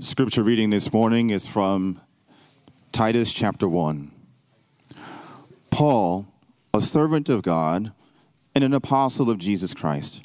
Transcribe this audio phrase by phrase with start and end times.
[0.00, 2.00] Scripture reading this morning is from
[2.92, 4.12] Titus chapter 1.
[5.70, 6.26] Paul,
[6.72, 7.92] a servant of God
[8.54, 10.20] and an apostle of Jesus Christ,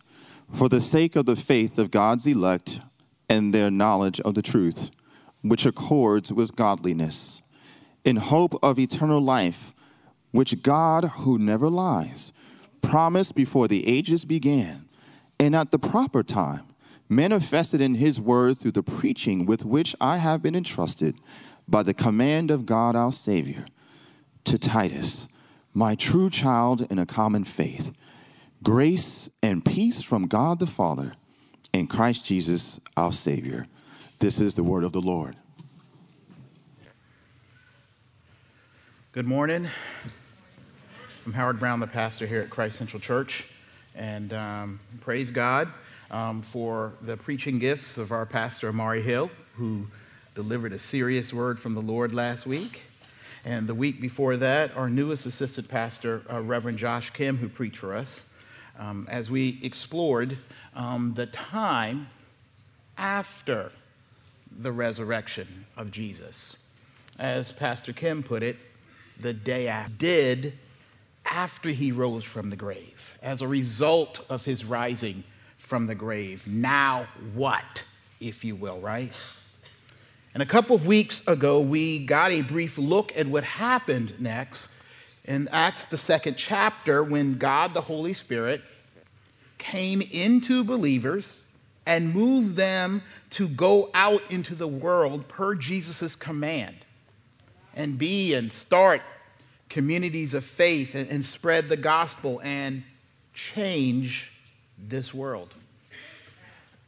[0.54, 2.82] for the sake of the faith of God's elect
[3.28, 4.92] and their knowledge of the truth,
[5.42, 7.42] which accords with godliness,
[8.06, 9.74] in hope of eternal life,
[10.32, 12.32] which God, who never lies,
[12.82, 14.88] promised before the ages began,
[15.40, 16.64] and at the proper time
[17.10, 21.16] manifested in his word through the preaching with which I have been entrusted
[21.68, 23.66] by the command of God our Savior,
[24.46, 25.28] to Titus,
[25.74, 27.92] my true child in a common faith.
[28.62, 31.14] Grace and peace from God the Father
[31.74, 33.68] and Christ Jesus our Savior.
[34.20, 35.36] This is the word of the Lord.
[39.12, 39.68] Good morning.
[41.26, 43.46] I'm Howard Brown, the pastor here at Christ Central Church,
[43.96, 45.70] and um, praise God
[46.14, 49.88] um, for the preaching gifts of our pastor, Amari Hill, who
[50.36, 52.84] delivered a serious word from the Lord last week.
[53.44, 57.78] And the week before that, our newest assistant pastor, uh, Reverend Josh Kim, who preached
[57.78, 58.22] for us,
[58.80, 60.38] um, as we explored
[60.76, 62.08] um, the time
[62.98, 63.72] after
[64.52, 66.58] the resurrection of Jesus.
[67.18, 68.58] As Pastor Kim put it,
[69.20, 70.54] the day after, did
[71.26, 75.24] after he rose from the grave, as a result of his rising
[75.74, 76.46] from the grave.
[76.46, 77.84] Now what,
[78.20, 79.12] if you will, right?
[80.36, 84.68] And a couple of weeks ago, we got a brief look at what happened next
[85.26, 88.62] in Acts, the second chapter, when God, the Holy Spirit,
[89.58, 91.44] came into believers
[91.88, 93.02] and moved them
[93.32, 96.76] to go out into the world per Jesus' command
[97.76, 99.02] and be and start
[99.70, 102.84] communities of faith and, and spread the gospel and
[103.34, 104.32] change
[104.78, 105.56] this world.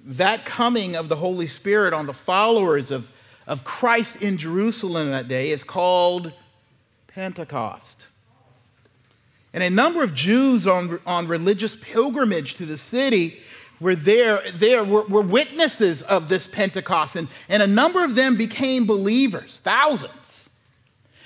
[0.05, 3.11] That coming of the Holy Spirit on the followers of,
[3.47, 6.31] of Christ in Jerusalem that day is called
[7.07, 8.07] Pentecost.
[9.53, 13.39] And a number of Jews on, on religious pilgrimage to the city
[13.79, 18.37] were there, there were, were witnesses of this Pentecost, and, and a number of them
[18.37, 20.49] became believers, thousands.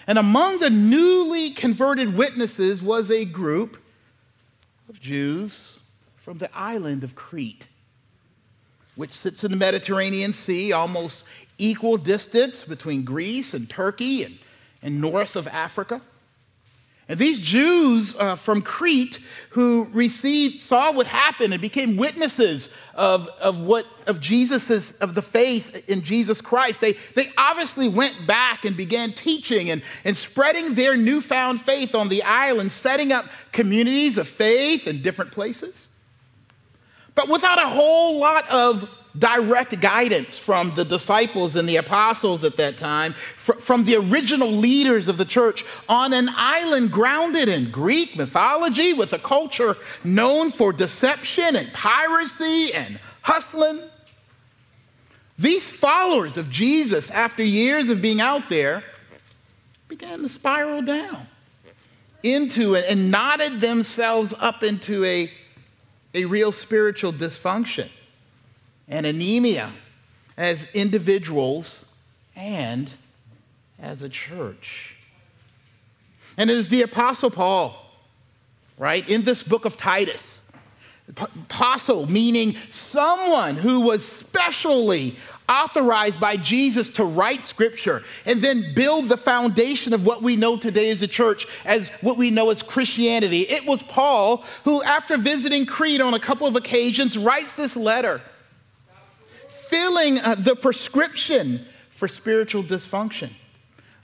[0.07, 3.77] And among the newly converted witnesses was a group
[4.87, 5.79] of Jews
[6.15, 7.67] from the island of Crete,
[8.99, 11.23] which sits in the Mediterranean Sea, almost
[11.57, 14.37] equal distance between Greece and Turkey and,
[14.83, 16.01] and north of Africa.
[17.07, 19.19] And these Jews uh, from Crete
[19.51, 25.21] who received, saw what happened and became witnesses of, of what, of Jesus's, of the
[25.21, 30.73] faith in Jesus Christ, they, they obviously went back and began teaching and, and spreading
[30.73, 35.88] their newfound faith on the island, setting up communities of faith in different places
[37.19, 42.55] but without a whole lot of direct guidance from the disciples and the apostles at
[42.55, 48.15] that time, from the original leaders of the church on an island grounded in Greek
[48.15, 49.75] mythology with a culture
[50.05, 53.81] known for deception and piracy and hustling.
[55.37, 58.81] These followers of Jesus, after years of being out there,
[59.89, 61.27] began to spiral down
[62.23, 65.29] into it and knotted themselves up into a
[66.13, 67.87] a real spiritual dysfunction
[68.87, 69.71] and anemia
[70.37, 71.85] as individuals
[72.35, 72.91] and
[73.79, 74.97] as a church.
[76.37, 77.75] And it is the Apostle Paul,
[78.77, 80.41] right, in this book of Titus.
[81.09, 85.15] Apostle meaning someone who was specially
[85.49, 90.55] authorized by Jesus to write scripture and then build the foundation of what we know
[90.55, 93.41] today as a church, as what we know as Christianity.
[93.41, 98.21] It was Paul who, after visiting Crete on a couple of occasions, writes this letter,
[99.47, 103.29] filling uh, the prescription for spiritual dysfunction.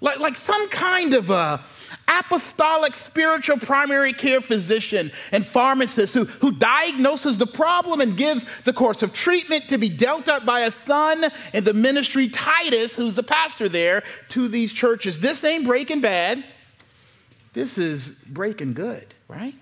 [0.01, 1.61] Like, like some kind of a
[2.07, 8.73] apostolic spiritual primary care physician and pharmacist who, who diagnoses the problem and gives the
[8.73, 13.15] course of treatment to be dealt out by a son in the ministry, Titus, who's
[13.15, 15.19] the pastor there, to these churches.
[15.19, 16.43] This ain't breaking bad.
[17.53, 19.55] This is breaking good, right?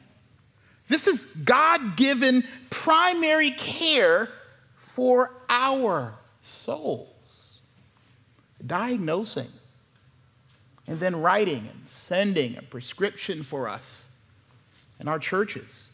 [0.87, 4.29] This is God given primary care
[4.75, 7.59] for our souls.
[8.65, 9.49] Diagnosing
[10.87, 14.09] and then writing and sending a prescription for us
[14.99, 15.89] in our churches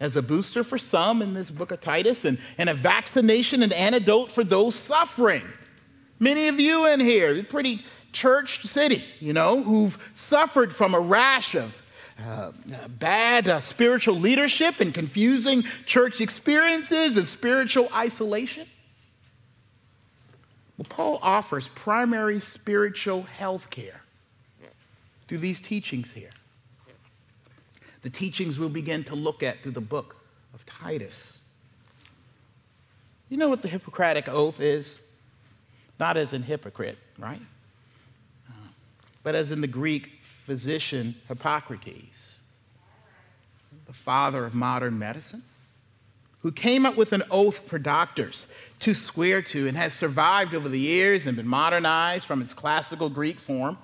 [0.00, 3.72] as a booster for some in this book of Titus and, and a vaccination and
[3.72, 5.44] antidote for those suffering.
[6.18, 11.54] Many of you in here, pretty church city, you know, who've suffered from a rash
[11.54, 11.82] of
[12.26, 12.52] uh,
[12.98, 18.66] bad uh, spiritual leadership and confusing church experiences and spiritual isolation.
[20.80, 24.00] Well, Paul offers primary spiritual health care
[25.28, 26.30] through these teachings here.
[28.00, 30.16] The teachings we'll begin to look at through the book
[30.54, 31.40] of Titus.
[33.28, 35.02] You know what the Hippocratic Oath is?
[35.98, 37.42] Not as in hypocrite, right?
[38.48, 38.68] Uh,
[39.22, 42.38] but as in the Greek physician Hippocrates,
[43.86, 45.42] the father of modern medicine,
[46.42, 48.46] who came up with an oath for doctors
[48.80, 53.10] to swear to and has survived over the years and been modernized from its classical
[53.10, 53.76] Greek form.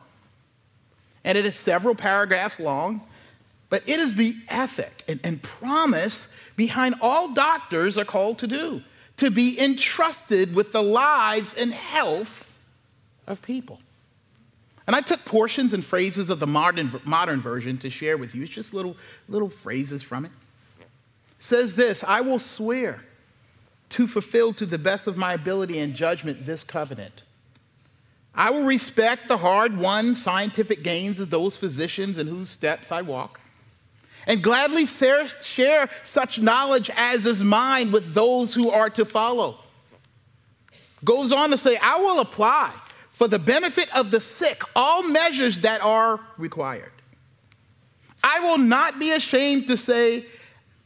[1.23, 3.03] And it is several paragraphs long,
[3.69, 8.82] but it is the ethic and, and promise behind all doctors are called to do
[9.19, 12.59] to be entrusted with the lives and health
[13.26, 13.81] of people.
[14.87, 18.43] And I took portions and phrases of the modern, modern version to share with you.
[18.43, 18.97] It's just little,
[19.29, 20.31] little phrases from it.
[21.38, 23.05] Says this I will swear
[23.91, 27.23] to fulfill to the best of my ability and judgment this covenant.
[28.35, 33.03] I will respect the hard won scientific gains of those physicians in whose steps I
[33.03, 33.41] walk
[34.27, 39.59] and gladly share such knowledge as is mine with those who are to follow.
[41.05, 42.73] Goes on to say, I will apply
[43.12, 46.93] for the benefit of the sick all measures that are required.
[48.25, 50.27] I will not be ashamed to say,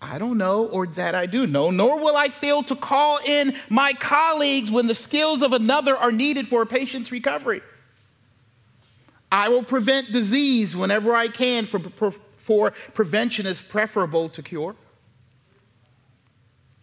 [0.02, 3.55] I don't know, or that I do know, nor will I fail to call in
[3.69, 7.61] my colleagues when the skills of another are needed for a patient's recovery.
[9.31, 14.75] I will prevent disease whenever I can for, for, prevention is preferable to cure.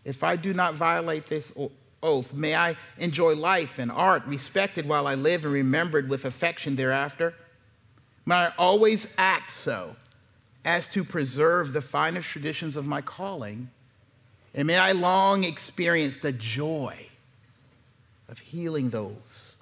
[0.06, 1.52] If I do not violate this
[2.02, 6.76] oath, may I enjoy life and art respected while I live and remembered with affection
[6.76, 7.34] thereafter.
[8.26, 9.96] May I always act so
[10.68, 13.70] as to preserve the finest traditions of my calling,
[14.54, 17.08] and may I long experience the joy
[18.28, 19.56] of healing those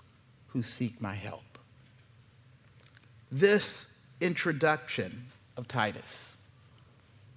[0.47, 1.59] who seek my help.
[3.31, 3.85] This
[4.19, 6.37] introduction of Titus.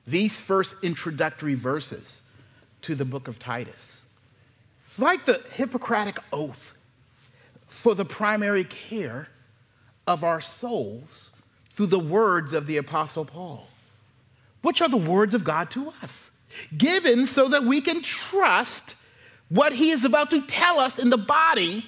[0.06, 2.22] These first introductory verses
[2.80, 4.06] to the book of Titus.
[4.84, 6.74] It's like the Hippocratic oath
[7.66, 9.28] for the primary care
[10.06, 11.32] of our souls
[11.78, 13.64] through the words of the Apostle Paul,
[14.62, 16.28] which are the words of God to us,
[16.76, 18.96] given so that we can trust
[19.48, 21.84] what he is about to tell us in the body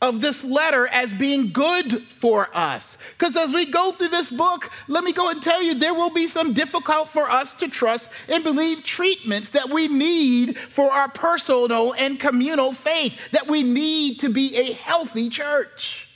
[0.00, 2.96] of this letter as being good for us.
[3.18, 6.10] Because as we go through this book, let me go and tell you, there will
[6.10, 11.08] be some difficult for us to trust and believe treatments that we need for our
[11.08, 16.07] personal and communal faith, that we need to be a healthy church.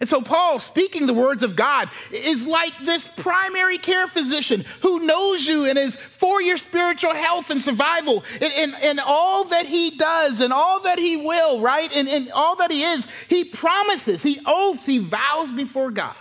[0.00, 5.04] And so, Paul, speaking the words of God, is like this primary care physician who
[5.04, 9.66] knows you and is for your spiritual health and survival and, and, and all that
[9.66, 11.94] he does and all that he will, right?
[11.96, 16.14] And, and all that he is, he promises, he oaths, he vows before God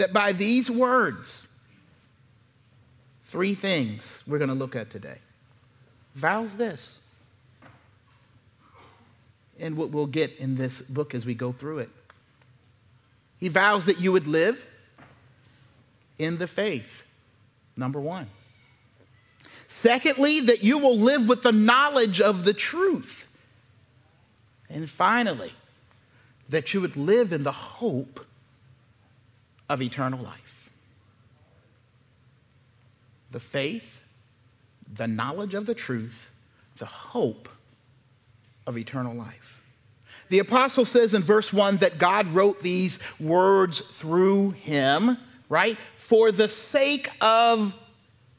[0.00, 1.46] that by these words,
[3.24, 5.18] three things we're going to look at today.
[6.14, 6.99] Vows this
[9.60, 11.90] and what we'll get in this book as we go through it.
[13.38, 14.64] He vows that you would live
[16.18, 17.04] in the faith,
[17.76, 18.28] number one.
[19.66, 23.26] Secondly, that you will live with the knowledge of the truth.
[24.68, 25.52] And finally,
[26.48, 28.26] that you would live in the hope
[29.68, 30.70] of eternal life.
[33.30, 34.02] The faith,
[34.92, 36.34] the knowledge of the truth,
[36.76, 37.48] the hope
[38.66, 39.62] of eternal life.
[40.28, 45.76] The apostle says in verse 1 that God wrote these words through him, right?
[45.96, 47.74] For the sake of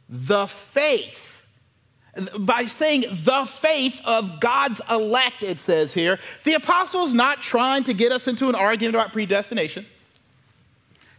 [0.08, 1.46] the faith.
[2.38, 7.84] By saying the faith of God's elect, it says here, the apostle is not trying
[7.86, 9.86] to get us into an argument about predestination.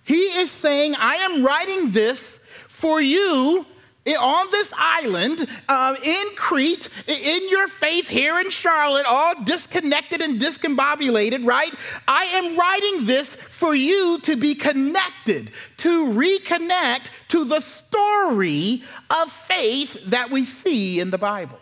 [0.05, 3.65] He is saying, I am writing this for you
[4.07, 10.41] on this island uh, in Crete, in your faith here in Charlotte, all disconnected and
[10.41, 11.73] discombobulated, right?
[12.09, 19.31] I am writing this for you to be connected, to reconnect to the story of
[19.31, 21.59] faith that we see in the Bible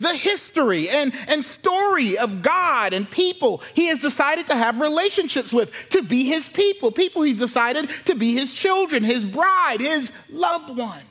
[0.00, 5.52] the history and, and story of God and people he has decided to have relationships
[5.52, 10.10] with, to be his people, people he's decided to be his children, his bride, his
[10.30, 11.02] loved one.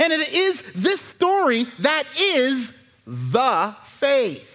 [0.00, 4.51] And it is this story that is the faith.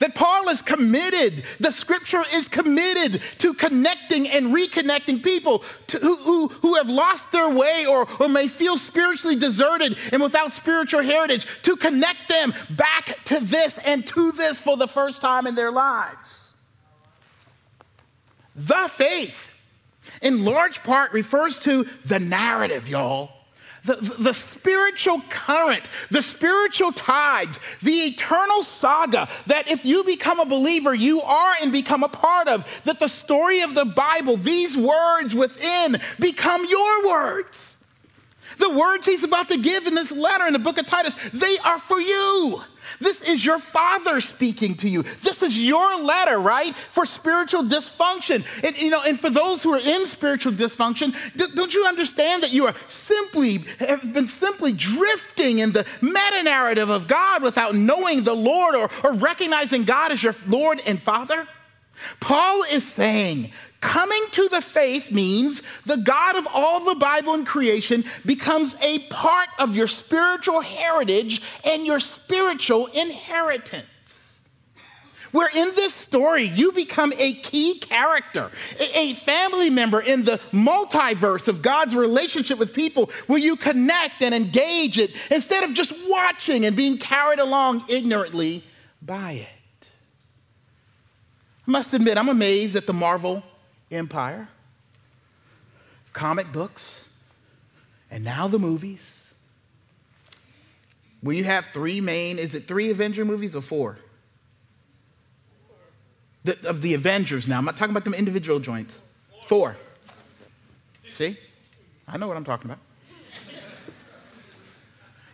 [0.00, 6.16] That Paul is committed, the scripture is committed to connecting and reconnecting people to, who,
[6.16, 11.02] who, who have lost their way or, or may feel spiritually deserted and without spiritual
[11.02, 15.54] heritage, to connect them back to this and to this for the first time in
[15.54, 16.52] their lives.
[18.56, 19.54] The faith,
[20.22, 23.39] in large part, refers to the narrative, y'all
[23.84, 30.46] the, the spiritual current, the spiritual tides, the eternal saga that if you become a
[30.46, 34.76] believer, you are and become a part of, that the story of the Bible, these
[34.76, 37.76] words within, become your words.
[38.58, 41.56] The words he's about to give in this letter in the book of Titus, they
[41.58, 42.62] are for you.
[43.00, 45.02] This is your father speaking to you.
[45.02, 46.74] This is your letter, right?
[46.74, 48.44] For spiritual dysfunction.
[48.62, 51.14] And, you know, and for those who are in spiritual dysfunction,
[51.54, 56.90] don't you understand that you are simply, have been simply drifting in the meta narrative
[56.90, 61.46] of God without knowing the Lord or, or recognizing God as your Lord and Father?
[62.20, 67.46] Paul is saying, Coming to the faith means the God of all the Bible and
[67.46, 73.86] creation becomes a part of your spiritual heritage and your spiritual inheritance.
[75.32, 78.50] Where in this story, you become a key character,
[78.94, 84.34] a family member in the multiverse of God's relationship with people, where you connect and
[84.34, 88.64] engage it instead of just watching and being carried along ignorantly
[89.00, 89.88] by it.
[91.66, 93.44] I must admit, I'm amazed at the Marvel
[93.90, 94.48] empire,
[96.12, 97.08] comic books,
[98.10, 99.34] and now the movies.
[101.20, 103.98] When you have three main, is it three Avenger movies or four?
[106.44, 107.58] The, of the Avengers now.
[107.58, 109.02] I'm not talking about them individual joints.
[109.44, 109.76] Four.
[111.10, 111.36] See?
[112.08, 112.78] I know what I'm talking about.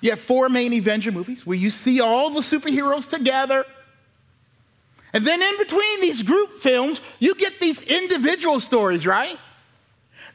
[0.01, 3.65] You have four main Avenger movies where you see all the superheroes together
[5.13, 9.39] and then in between these group films, you get these individual stories, right?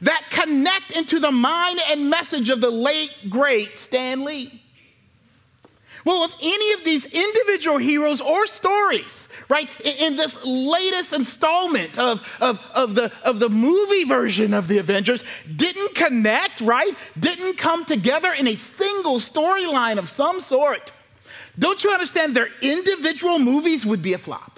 [0.00, 4.60] That connect into the mind and message of the late, great Stan Lee.
[6.04, 12.26] Well, if any of these individual heroes or stories, right, in this latest installment of,
[12.40, 15.22] of, of, the, of the movie version of the Avengers
[15.54, 20.90] didn't connect, right, didn't come together in a single storyline of some sort,
[21.58, 24.51] don't you understand their individual movies would be a flop?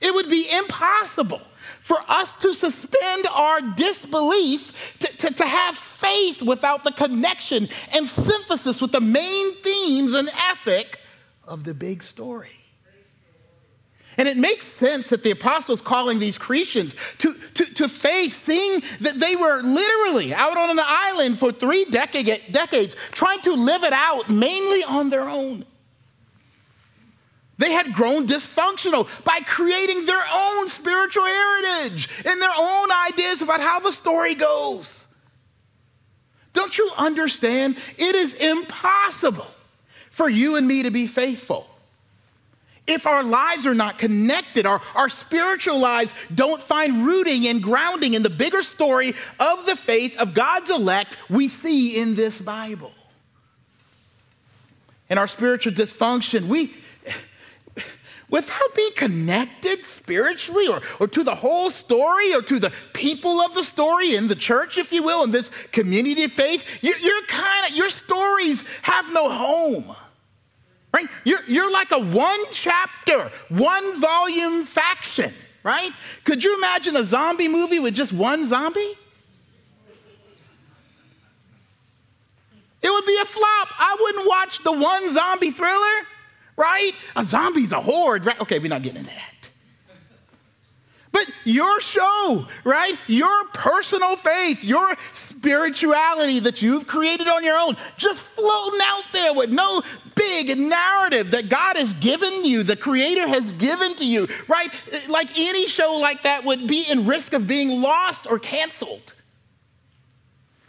[0.00, 1.42] It would be impossible
[1.80, 8.06] for us to suspend our disbelief, to, to, to, have faith without the connection and
[8.06, 11.00] synthesis with the main themes and ethic
[11.46, 12.50] of the big story.
[14.18, 18.80] And it makes sense that the apostles calling these Christians to, to, to faith, seeing
[19.00, 23.84] that they were literally out on an island for three decade, decades, trying to live
[23.84, 25.64] it out mainly on their own.
[27.58, 33.60] They had grown dysfunctional by creating their own spiritual heritage and their own ideas about
[33.60, 35.06] how the story goes.
[36.52, 37.76] Don't you understand?
[37.98, 39.46] It is impossible
[40.10, 41.68] for you and me to be faithful.
[42.86, 48.14] If our lives are not connected, our, our spiritual lives don't find rooting and grounding
[48.14, 52.92] in the bigger story of the faith of God's elect we see in this Bible.
[55.10, 56.72] In our spiritual dysfunction, we,
[58.30, 63.54] without being connected spiritually or, or to the whole story or to the people of
[63.54, 67.22] the story in the church, if you will, in this community of faith, you're, you're
[67.22, 69.96] kind of, your stories have no home.
[70.92, 71.06] Right?
[71.24, 75.92] You're, you're like a one chapter, one volume faction, right?
[76.24, 78.94] Could you imagine a zombie movie with just one zombie?
[82.80, 83.68] It would be a flop.
[83.78, 86.06] I wouldn't watch the one zombie thriller
[86.58, 86.92] right?
[87.16, 88.38] A zombie's a horde, right?
[88.40, 89.50] Okay, we're not getting into that.
[91.10, 92.94] But your show, right?
[93.06, 99.32] Your personal faith, your spirituality that you've created on your own, just floating out there
[99.32, 99.82] with no
[100.14, 104.68] big narrative that God has given you, the Creator has given to you, right?
[105.08, 109.14] Like any show like that would be in risk of being lost or canceled,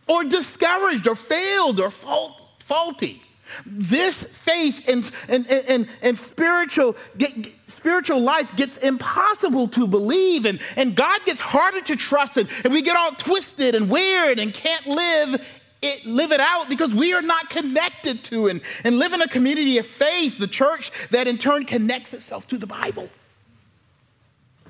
[0.07, 3.21] or discouraged, or failed, or fault, faulty.
[3.65, 7.31] This faith and, and, and, and spiritual, get,
[7.67, 12.73] spiritual life gets impossible to believe, and, and God gets harder to trust, and, and
[12.73, 15.45] we get all twisted and weird and can't live
[15.81, 19.27] it, live it out because we are not connected to and, and live in a
[19.27, 23.09] community of faith, the church that in turn connects itself to the Bible,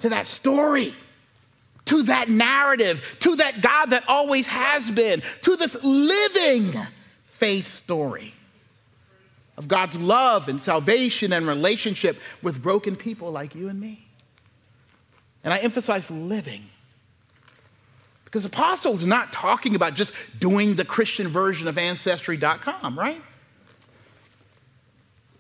[0.02, 0.94] to that story,
[1.86, 6.74] to that narrative, to that God that always has been, to this living
[7.24, 8.34] faith story
[9.60, 14.08] of God's love and salvation and relationship with broken people like you and me.
[15.44, 16.66] And I emphasize living.
[18.26, 23.22] Because the Apostle is not talking about just doing the Christian version of Ancestry.com, right?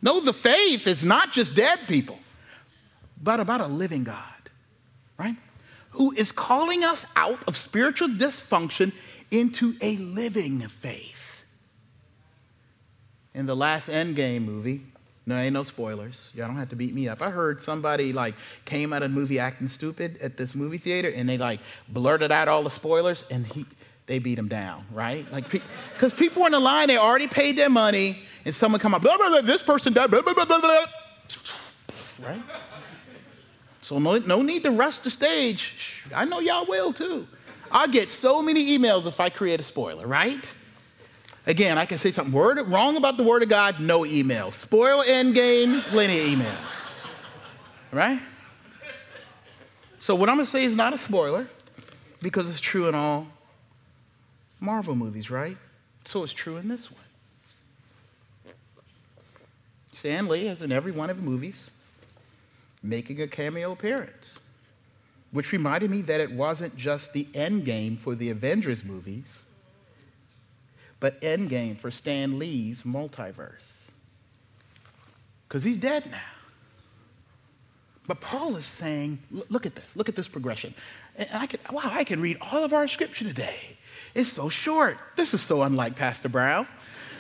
[0.01, 2.19] No, the faith is not just dead people,
[3.21, 4.49] but about a living God,
[5.17, 5.35] right?
[5.91, 8.91] Who is calling us out of spiritual dysfunction
[9.31, 11.18] into a living faith.
[13.39, 14.81] In the last Endgame movie,
[15.25, 16.29] no, ain't no spoilers.
[16.35, 17.21] Y'all don't have to beat me up.
[17.21, 21.07] I heard somebody like came out of the movie acting stupid at this movie theater,
[21.07, 23.65] and they like blurted out all the spoilers, and he
[24.07, 25.25] they beat him down, right?
[25.31, 29.03] Like, because people in the line, they already paid their money, and someone come up,
[29.03, 30.85] blah, blah, blah, this person died, blah, blah, blah, blah, blah.
[32.21, 32.41] Right?
[33.81, 36.03] So no, no need to rush the stage.
[36.13, 37.25] I know y'all will too.
[37.71, 40.53] I get so many emails if I create a spoiler, right?
[41.49, 44.53] Again, I can say something word, wrong about the word of God, no emails.
[44.53, 47.09] Spoil end game, plenty of emails.
[47.91, 48.19] Right?
[49.99, 51.49] So what I'm gonna say is not a spoiler
[52.21, 53.25] because it's true in all
[54.59, 55.57] Marvel movies, right?
[56.05, 57.01] So it's true in this one.
[59.91, 61.71] Stan Lee is in every one of the movies
[62.83, 64.37] making a cameo appearance,
[65.31, 69.45] which reminded me that it wasn't just the end game for the Avengers movies,
[70.99, 73.89] but Endgame for Stan Lee's multiverse.
[75.47, 76.17] Because he's dead now.
[78.07, 80.73] But Paul is saying, look at this, look at this progression.
[81.15, 83.77] And I could, wow, I can read all of our scripture today.
[84.15, 84.97] It's so short.
[85.15, 86.67] This is so unlike Pastor Brown,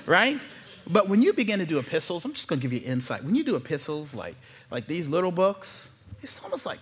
[0.07, 0.39] right?
[0.87, 3.23] But when you begin to do epistles, I'm just going to give you insight.
[3.23, 4.35] When you do epistles like,
[4.71, 5.89] like these little books,
[6.23, 6.79] it's almost like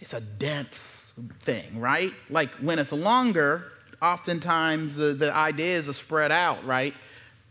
[0.00, 2.12] it's a dense thing, right?
[2.30, 6.94] Like when it's longer, oftentimes the, the ideas are spread out, right?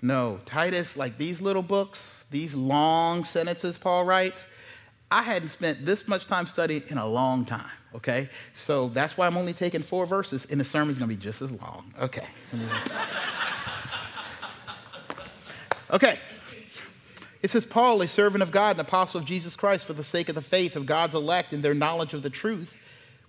[0.02, 4.46] No, Titus, like these little books, these long sentences Paul writes,
[5.10, 8.30] I hadn't spent this much time studying in a long time, okay?
[8.54, 11.52] So that's why I'm only taking four verses, and the sermon's gonna be just as
[11.52, 11.86] long.
[12.00, 12.28] Okay.
[15.92, 16.20] okay.
[17.42, 20.30] It says, Paul, a servant of God, an apostle of Jesus Christ, for the sake
[20.30, 22.80] of the faith of God's elect and their knowledge of the truth,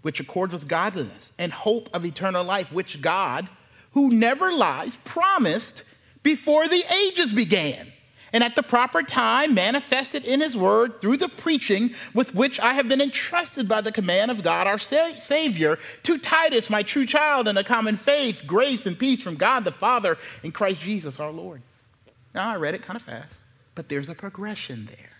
[0.02, 3.48] which accords with godliness, and hope of eternal life, which God,
[3.92, 5.82] who never lies, promised
[6.22, 7.92] before the ages began
[8.32, 12.74] and at the proper time manifested in his word through the preaching with which I
[12.74, 17.48] have been entrusted by the command of God our Savior to Titus, my true child,
[17.48, 21.30] in a common faith, grace and peace from God the Father in Christ Jesus our
[21.30, 21.62] Lord.
[22.34, 23.38] Now, I read it kind of fast,
[23.74, 25.10] but there's a progression there.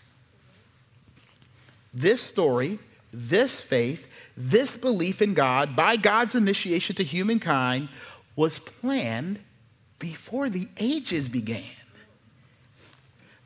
[1.93, 2.77] This story,
[3.13, 7.89] this faith, this belief in God by God's initiation to humankind
[8.35, 9.39] was planned
[9.99, 11.63] before the ages began.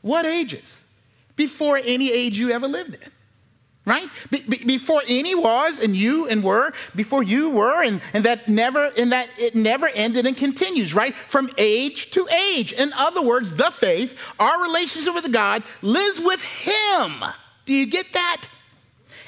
[0.02, 0.84] What ages?
[1.36, 3.12] Before any age you ever lived in.
[3.84, 4.08] Right?
[4.30, 8.48] Be- be- before any was and you and were, before you were, and, and that
[8.48, 11.16] never and that it never ended and continues, right?
[11.16, 12.74] From age to age.
[12.74, 17.12] In other words, the faith, our relationship with God, lives with Him.
[17.66, 18.48] Do you get that?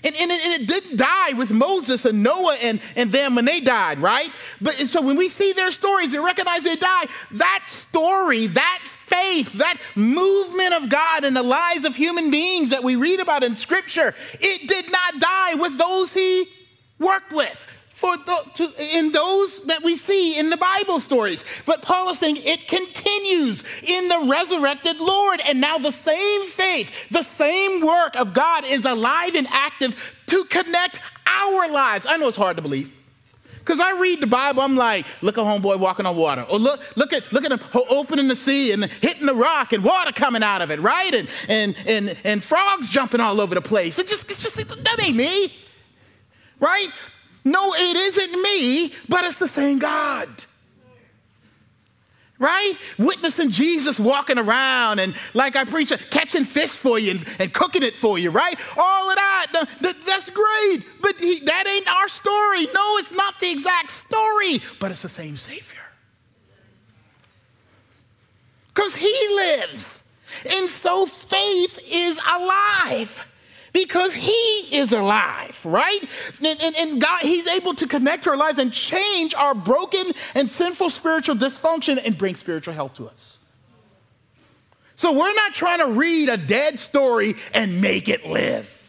[0.04, 3.46] And, and, it, and, it, didn't die with Moses and Noah and, and them when
[3.46, 4.30] they died, right?
[4.60, 9.54] But so when we see their stories and recognize they died, that story, that faith,
[9.54, 13.56] that movement of God in the lives of human beings that we read about in
[13.56, 16.46] Scripture, it did not die with those he
[17.00, 17.66] worked with.
[18.04, 21.46] For the, to, in those that we see in the Bible stories.
[21.66, 25.40] But Paul is saying it continues in the resurrected Lord.
[25.48, 30.44] And now the same faith, the same work of God is alive and active to
[30.44, 32.06] connect our lives.
[32.06, 32.94] I know it's hard to believe.
[33.60, 36.42] Because I read the Bible, I'm like, look at homeboy walking on water.
[36.42, 39.82] Or look, look at look at him opening the sea and hitting the rock and
[39.82, 41.16] water coming out of it, right?
[41.16, 43.98] And and and, and frogs jumping all over the place.
[43.98, 45.54] It just, it just that ain't me.
[46.60, 46.90] Right?
[47.46, 50.30] No, isn't me, but it's the same God
[52.44, 52.74] right?
[53.00, 57.84] Witnessing Jesus walking around and, like I preach, catching fish for you and, and cooking
[57.84, 58.60] it for you, right?
[58.78, 60.86] All of that, the, the, that's great.
[61.02, 62.66] But he, that ain't our story.
[62.74, 65.80] No, it's not the exact story, but it's the same Savior.
[68.68, 70.04] Because He lives.
[70.50, 73.26] And so faith is alive
[73.74, 74.32] because he
[74.72, 76.00] is alive, right?
[76.38, 80.06] And, and, and, God, he's able to connect our lives and change our broken
[80.36, 83.40] and sinful spiritual dysfunction and bring spiritual health to us.
[84.96, 88.80] So we're not trying to read a dead story and make it live.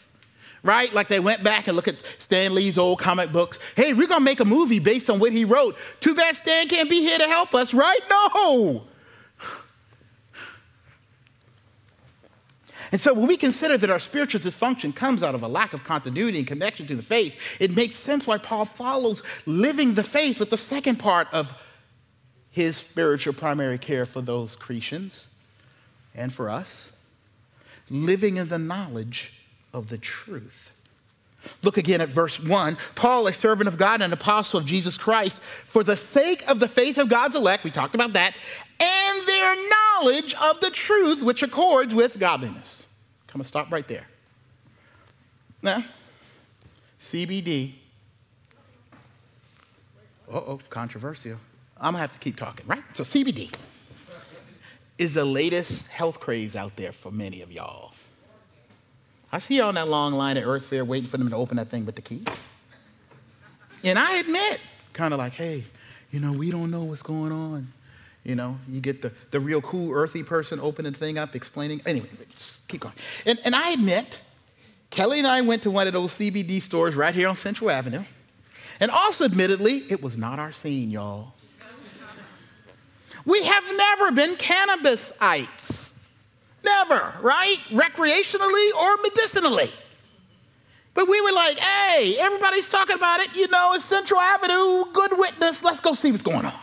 [0.62, 0.92] Right?
[0.94, 3.59] Like they went back and look at Stan Lee's old comic books.
[3.77, 5.77] Hey, we're to make a movie based on what he wrote.
[6.01, 8.01] Too bad Stan can't be here to help us, right?
[8.09, 8.85] No.
[12.94, 15.83] And so when we consider that our spiritual dysfunction comes out of a lack of
[15.83, 20.38] continuity and connection to the faith, it makes sense why Paul follows living the faith
[20.38, 21.52] with the second part of
[22.52, 25.26] his spiritual primary care for those Cretans
[26.14, 26.92] and for us
[27.90, 30.70] living in the knowledge of the truth.
[31.64, 32.76] Look again at verse 1.
[32.94, 36.61] Paul, a servant of God and an apostle of Jesus Christ, for the sake of
[36.61, 38.37] the faith of God's elect, we talked about that,
[38.78, 42.84] and their knowledge of the truth which accords with godliness.
[43.35, 44.07] Come and stop right there.
[45.61, 45.85] Now,
[47.01, 47.73] CBD.
[50.33, 51.38] Uh oh, controversial.
[51.77, 52.85] I'm gonna have to keep talking, right?
[52.92, 53.53] So, CBD
[54.99, 57.92] is the latest health craze out there for many of y'all.
[59.33, 61.57] I see y'all in that long line at Earth Fare waiting for them to open
[61.57, 62.23] that thing with the key.
[63.83, 64.61] And I admit,
[64.92, 65.64] kind of like, hey,
[66.12, 67.73] you know, we don't know what's going on.
[68.24, 71.82] You know, you get the, the real cool earthy person opening the thing up, explaining.
[71.84, 72.08] Anyway,
[72.68, 72.94] keep going.
[73.26, 74.22] And, and I admit,
[74.90, 78.02] Kelly and I went to one of those CBD stores right here on Central Avenue.
[78.80, 81.34] And also, admittedly, it was not our scene, y'all.
[83.26, 85.90] We have never been cannabisites.
[86.64, 87.56] Never, right?
[87.68, 89.70] Recreationally or medicinally.
[90.94, 93.34] But we were like, hey, everybody's talking about it.
[93.37, 95.62] You know, it's Central Avenue, good witness.
[95.62, 96.54] Let's go see what's going on.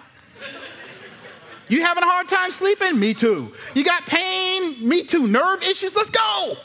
[1.71, 2.99] You having a hard time sleeping?
[2.99, 3.53] Me too.
[3.73, 4.87] You got pain?
[4.87, 5.25] Me too.
[5.25, 5.95] Nerve issues?
[5.95, 6.57] Let's go.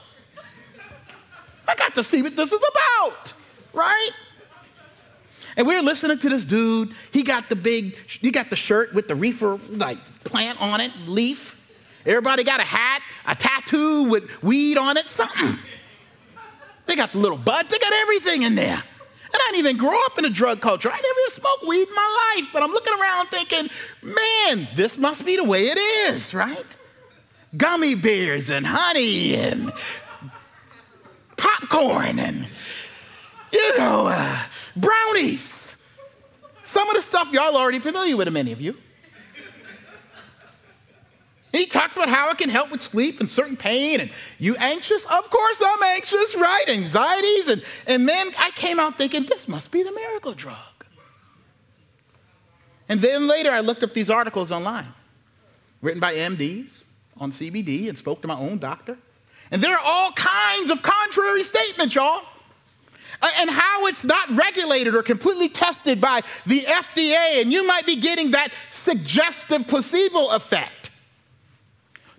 [1.68, 3.32] I got to see what this is about,
[3.72, 4.10] right?
[5.56, 6.92] And we were listening to this dude.
[7.12, 10.90] He got the big, he got the shirt with the reefer like plant on it,
[11.06, 11.52] leaf.
[12.04, 15.56] Everybody got a hat, a tattoo with weed on it, something.
[16.86, 18.82] They got the little buds, they got everything in there.
[19.40, 20.90] I didn't even grow up in a drug culture.
[20.90, 23.68] I never even smoked weed in my life, but I'm looking around thinking,
[24.02, 26.76] man, this must be the way it is, right?
[27.56, 29.72] Gummy bears and honey and
[31.36, 32.46] popcorn and,
[33.52, 34.42] you know, uh,
[34.76, 35.52] brownies.
[36.64, 38.76] Some of the stuff y'all already familiar with, many of you.
[41.56, 44.00] He talks about how it can help with sleep and certain pain.
[44.00, 45.06] And you anxious?
[45.06, 46.64] Of course I'm anxious, right?
[46.68, 47.48] Anxieties.
[47.48, 50.56] And, and then I came out thinking, this must be the miracle drug.
[52.90, 54.86] And then later I looked up these articles online,
[55.80, 56.84] written by MDs
[57.16, 58.98] on CBD and spoke to my own doctor.
[59.50, 62.20] And there are all kinds of contrary statements, y'all.
[63.38, 67.96] And how it's not regulated or completely tested by the FDA, and you might be
[67.96, 70.75] getting that suggestive placebo effect.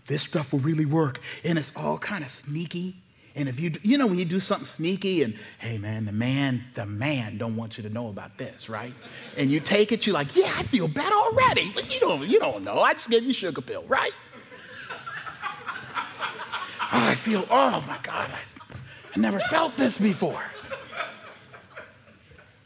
[0.08, 2.96] This stuff will really work, and it's all kind of sneaky.
[3.36, 6.64] And if you, you know, when you do something sneaky, and hey, man, the man,
[6.74, 8.94] the man don't want you to know about this, right?
[9.38, 12.40] And you take it, you're like, yeah, I feel better already, but you don't, you
[12.40, 12.80] don't know.
[12.80, 14.12] I just gave you sugar pill, right?
[16.92, 18.40] I feel, oh my God, I,
[19.16, 20.42] I never felt this before.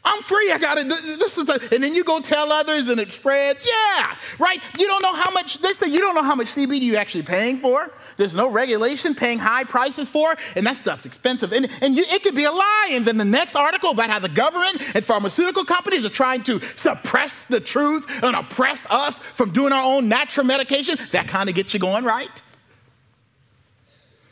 [0.04, 0.50] I'm free.
[0.50, 0.88] I got it.
[0.88, 3.64] This is the, and then you go tell others and it spreads.
[3.64, 4.60] Yeah, right.
[4.76, 7.22] You don't know how much, they say you don't know how much CBD you're actually
[7.22, 7.88] paying for.
[8.16, 11.52] There's no regulation paying high prices for, and that stuff's expensive.
[11.52, 12.90] And, and you, it could be a lie.
[12.92, 16.60] And then the next article about how the government and pharmaceutical companies are trying to
[16.74, 21.54] suppress the truth and oppress us from doing our own natural medication, that kind of
[21.54, 22.42] gets you going, right?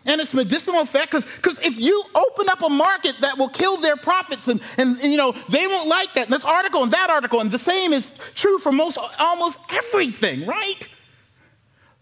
[0.07, 3.97] And its medicinal effect because if you open up a market that will kill their
[3.97, 7.11] profits and, and, and, you know they won't like that and this article and that
[7.11, 10.89] article and the same is true for most almost everything right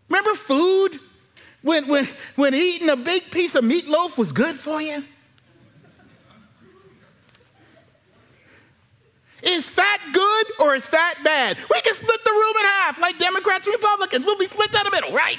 [0.09, 1.01] remember food
[1.63, 2.07] when, when,
[2.37, 5.03] when eating a big piece of meatloaf was good for you
[9.41, 11.57] Is fat good or is fat bad?
[11.71, 14.27] We can split the room in half like Democrats and Republicans.
[14.27, 15.39] We'll be split down the middle, right?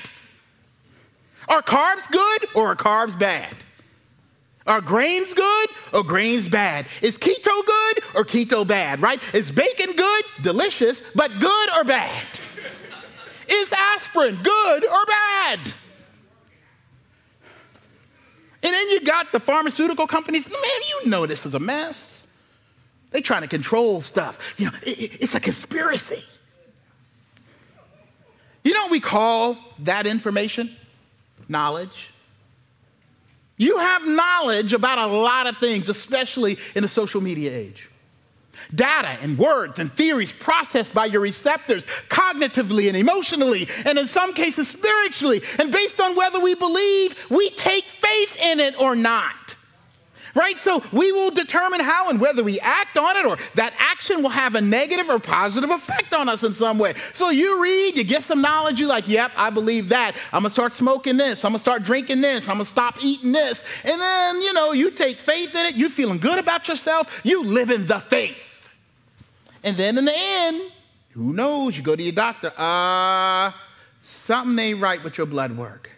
[1.49, 3.53] Are carbs good or are carbs bad?
[4.67, 6.85] Are grains good or grains bad?
[7.01, 9.19] Is keto good or keto bad, right?
[9.33, 12.25] Is bacon good, delicious, but good or bad?
[13.49, 15.59] Is aspirin good or bad?
[18.61, 20.47] And then you got the pharmaceutical companies.
[20.47, 20.55] Man,
[20.87, 22.27] you know this is a mess.
[23.09, 24.55] They trying to control stuff.
[24.59, 26.21] You know, it, it's a conspiracy.
[28.63, 30.75] You know what we call that information?
[31.49, 32.11] Knowledge.
[33.57, 37.89] You have knowledge about a lot of things, especially in the social media age.
[38.73, 44.33] Data and words and theories processed by your receptors cognitively and emotionally, and in some
[44.33, 45.41] cases spiritually.
[45.57, 49.33] And based on whether we believe, we take faith in it or not.
[50.35, 50.57] Right?
[50.57, 54.29] So we will determine how and whether we act on it or that action will
[54.29, 56.93] have a negative or positive effect on us in some way.
[57.13, 60.15] So you read, you get some knowledge, you're like, yep, I believe that.
[60.31, 63.63] I'm gonna start smoking this, I'm gonna start drinking this, I'm gonna stop eating this.
[63.83, 67.43] And then, you know, you take faith in it, You're feeling good about yourself, you
[67.43, 68.69] live in the faith.
[69.63, 70.61] And then in the end,
[71.11, 71.75] who knows?
[71.77, 73.51] You go to your doctor, uh,
[74.01, 75.89] something ain't right with your blood work.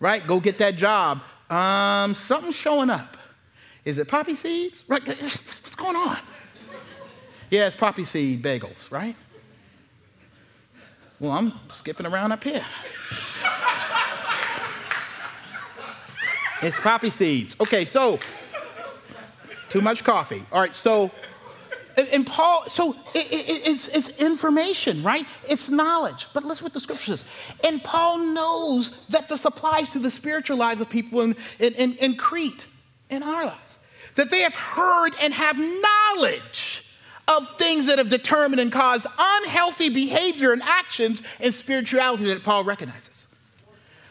[0.00, 0.26] Right?
[0.26, 1.20] Go get that job.
[1.48, 3.16] Um, something's showing up.
[3.84, 4.84] Is it poppy seeds?
[4.88, 5.06] Right?
[5.06, 6.18] What's going on?
[7.50, 9.16] Yeah, it's poppy seed bagels, right?
[11.20, 12.64] Well, I'm skipping around up here.
[16.62, 17.54] it's poppy seeds.
[17.60, 18.18] Okay, so
[19.68, 20.42] too much coffee.
[20.50, 21.10] All right, so
[21.96, 25.24] and, Paul, so it, it, it's, it's information, right?
[25.48, 26.26] It's knowledge.
[26.34, 27.24] But listen what the scripture says.
[27.62, 32.16] And Paul knows that this applies to the spiritual lives of people in, in, in
[32.16, 32.66] Crete,
[33.10, 33.78] in our lives.
[34.14, 36.84] That they have heard and have knowledge
[37.26, 42.64] of things that have determined and caused unhealthy behavior and actions in spirituality that Paul
[42.64, 43.26] recognizes.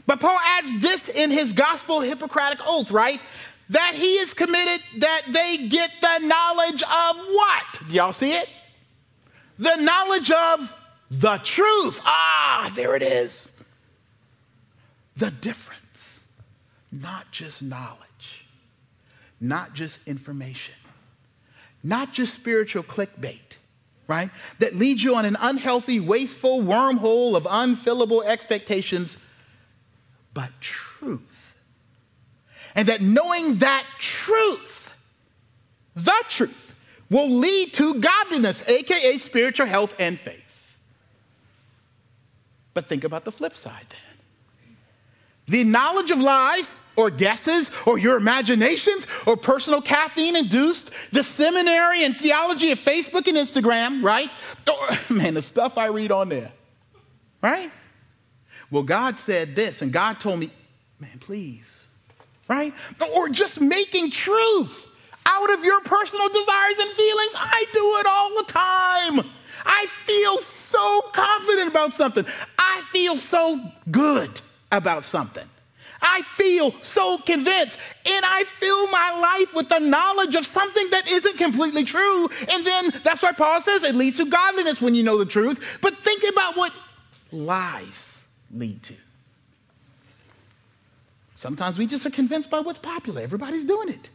[0.06, 3.22] But Paul adds this in his gospel Hippocratic oath, right?
[3.70, 7.64] that he is committed that they get the knowledge of what?
[7.88, 8.50] Do Y'all see it?
[9.58, 10.80] The knowledge of
[11.10, 12.02] the truth.
[12.04, 13.50] Ah, there it is.
[15.18, 16.20] The difference.
[16.92, 18.03] Not just knowledge,
[19.44, 20.76] not just information,
[21.84, 23.58] not just spiritual clickbait,
[24.08, 24.30] right?
[24.60, 29.18] That leads you on an unhealthy, wasteful wormhole of unfillable expectations,
[30.34, 31.34] but truth
[32.76, 34.96] and that knowing that truth,
[35.96, 36.74] the truth,
[37.10, 40.80] will lead to godliness, aka spiritual health and faith.
[42.74, 44.00] But think about the flip side then.
[45.48, 52.04] The knowledge of lies or guesses or your imaginations or personal caffeine induced, the seminary
[52.04, 54.30] and theology of Facebook and Instagram, right?
[54.68, 56.52] Oh, man, the stuff I read on there,
[57.42, 57.72] right?
[58.72, 60.50] Well, God said this, and God told me,
[61.00, 61.84] man, please
[62.48, 62.74] right?
[63.16, 64.90] Or just making truth
[65.26, 67.34] out of your personal desires and feelings.
[67.36, 69.32] I do it all the time.
[69.66, 72.26] I feel so confident about something.
[72.58, 74.30] I feel so good
[74.72, 75.48] about something.
[76.04, 81.08] I feel so convinced, and I fill my life with the knowledge of something that
[81.08, 82.30] isn't completely true.
[82.52, 85.80] And then that's why Paul says it leads to godliness when you know the truth.
[85.82, 86.74] But think about what
[87.32, 88.96] lies lead to.
[91.36, 93.22] Sometimes we just are convinced by what's popular.
[93.22, 94.10] Everybody's doing it.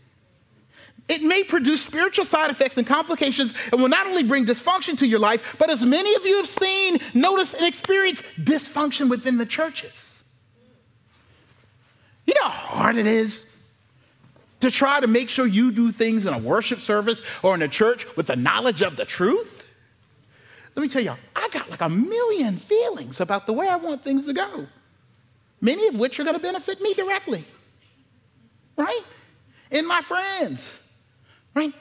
[1.08, 5.06] It may produce spiritual side effects and complications and will not only bring dysfunction to
[5.06, 9.46] your life, but as many of you have seen, noticed, and experienced dysfunction within the
[9.46, 10.07] churches.
[12.28, 13.46] You know how hard it is
[14.60, 17.68] to try to make sure you do things in a worship service or in a
[17.68, 19.72] church with the knowledge of the truth?
[20.76, 24.04] Let me tell y'all, I got like a million feelings about the way I want
[24.04, 24.68] things to go
[25.60, 27.44] many of which are going to benefit me directly,
[28.76, 29.02] right?
[29.70, 30.76] And my friends,
[31.54, 31.72] right?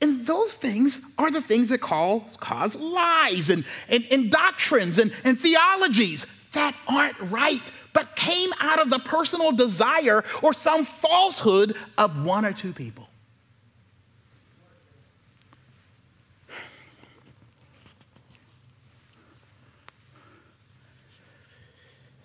[0.00, 5.12] And those things are the things that cause, cause lies and, and, and doctrines and,
[5.22, 11.76] and theologies that aren't right, but came out of the personal desire or some falsehood
[11.98, 13.08] of one or two people.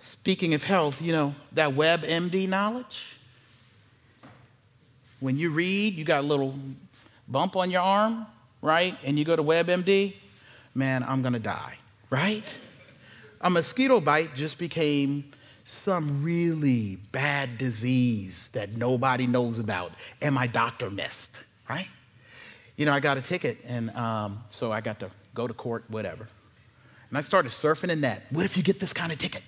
[0.01, 3.17] Speaking of health, you know, that WebMD knowledge.
[5.19, 6.53] When you read, you got a little
[7.27, 8.25] bump on your arm,
[8.62, 8.97] right?
[9.03, 10.15] And you go to WebMD,
[10.75, 11.77] man, I'm gonna die,
[12.10, 12.43] right?
[13.41, 15.32] A mosquito bite just became
[15.67, 21.89] some really bad disease that nobody knows about, and my doctor missed, right?
[22.75, 25.84] You know, I got a ticket, and um, so I got to go to court,
[25.89, 26.27] whatever.
[27.10, 28.23] And I started surfing the net.
[28.30, 29.43] What if you get this kind of ticket?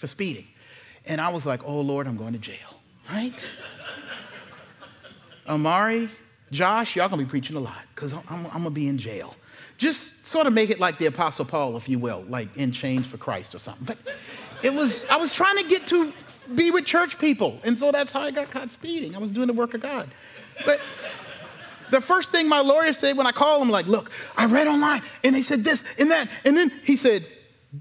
[0.00, 0.46] for speeding.
[1.04, 3.48] And I was like, oh Lord, I'm going to jail, right?
[5.46, 6.08] Amari,
[6.50, 9.36] Josh, y'all gonna be preaching a lot because I'm, I'm, gonna be in jail.
[9.76, 13.06] Just sort of make it like the Apostle Paul, if you will, like in chains
[13.06, 13.84] for Christ or something.
[13.84, 13.98] But
[14.62, 16.12] it was, I was trying to get to
[16.54, 17.60] be with church people.
[17.64, 19.14] And so that's how I got caught speeding.
[19.14, 20.08] I was doing the work of God.
[20.64, 20.80] But
[21.90, 25.02] the first thing my lawyer said when I called him, like, look, I read online
[25.24, 26.28] and they said this and that.
[26.44, 27.24] And then he said,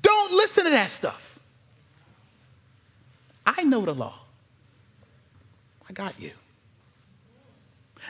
[0.01, 1.39] don't listen to that stuff.
[3.45, 4.19] I know the law.
[5.89, 6.31] I got you.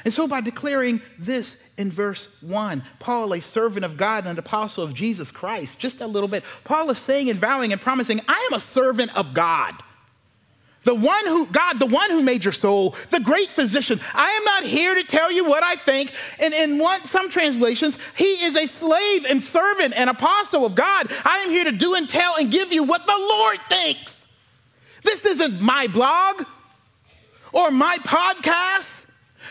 [0.06, 4.40] And so, by declaring this in verse 1, Paul, a servant of God and an
[4.40, 8.22] apostle of Jesus Christ, just a little bit, Paul is saying and vowing and promising,
[8.28, 9.76] I am a servant of God.
[10.84, 14.00] The one who, God, the one who made your soul, the great physician.
[14.14, 16.14] I am not here to tell you what I think.
[16.40, 21.08] And in one, some translations, he is a slave and servant and apostle of God.
[21.26, 24.26] I am here to do and tell and give you what the Lord thinks.
[25.04, 26.46] This isn't my blog
[27.52, 28.99] or my podcast.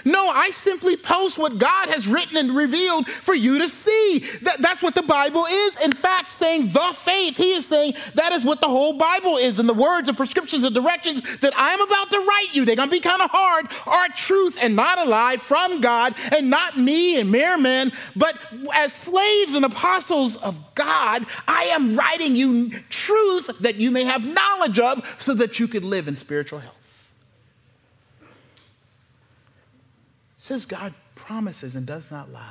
[0.08, 4.20] No, I simply post what God has written and revealed for you to see.
[4.40, 5.76] That, that's what the Bible is.
[5.76, 9.58] In fact, saying the faith, he is saying that is what the whole Bible is.
[9.58, 12.88] And the words and prescriptions and directions that I'm about to write you, they're going
[12.88, 16.78] to be kind of hard, are truth and not a lie from God and not
[16.78, 17.92] me and mere men.
[18.16, 18.38] But
[18.74, 24.24] as slaves and apostles of God, I am writing you truth that you may have
[24.24, 26.77] knowledge of so that you could live in spiritual health.
[30.48, 32.42] Says God promises and does not lie.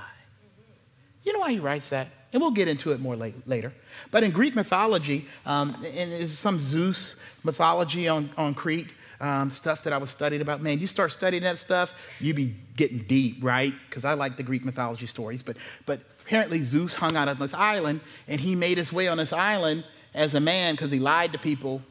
[1.23, 2.07] You know why he writes that?
[2.31, 3.73] And we'll get into it more late, later.
[4.11, 8.87] But in Greek mythology, um, and there's some Zeus mythology on, on Crete,
[9.19, 10.61] um, stuff that I was studying about.
[10.61, 13.73] Man, you start studying that stuff, you be getting deep, right?
[13.89, 15.41] Because I like the Greek mythology stories.
[15.41, 19.17] But, but apparently, Zeus hung out on this island, and he made his way on
[19.17, 19.83] this island
[20.13, 21.81] as a man because he lied to people.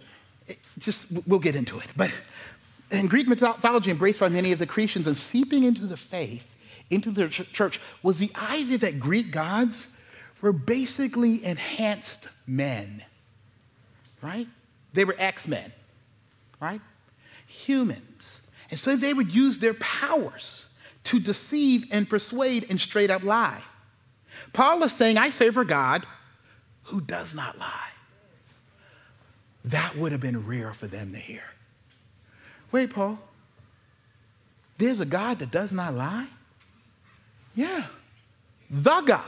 [0.46, 1.86] It, just, we'll get into it.
[1.96, 2.12] But
[2.90, 6.54] and Greek mythology, embraced by many of the Cretans and seeping into the faith,
[6.90, 9.88] into the church, was the idea that Greek gods
[10.40, 13.02] were basically enhanced men,
[14.22, 14.46] right?
[14.92, 15.72] They were X Men,
[16.60, 16.80] right?
[17.46, 18.42] Humans.
[18.70, 20.66] And so they would use their powers
[21.04, 23.62] to deceive and persuade and straight up lie.
[24.52, 26.04] Paul is saying, I serve a God
[26.84, 27.90] who does not lie.
[29.64, 31.42] That would have been rare for them to hear.
[32.76, 33.18] Wait, Paul.
[34.76, 36.26] There's a God that does not lie?
[37.54, 37.86] Yeah.
[38.68, 39.22] The God.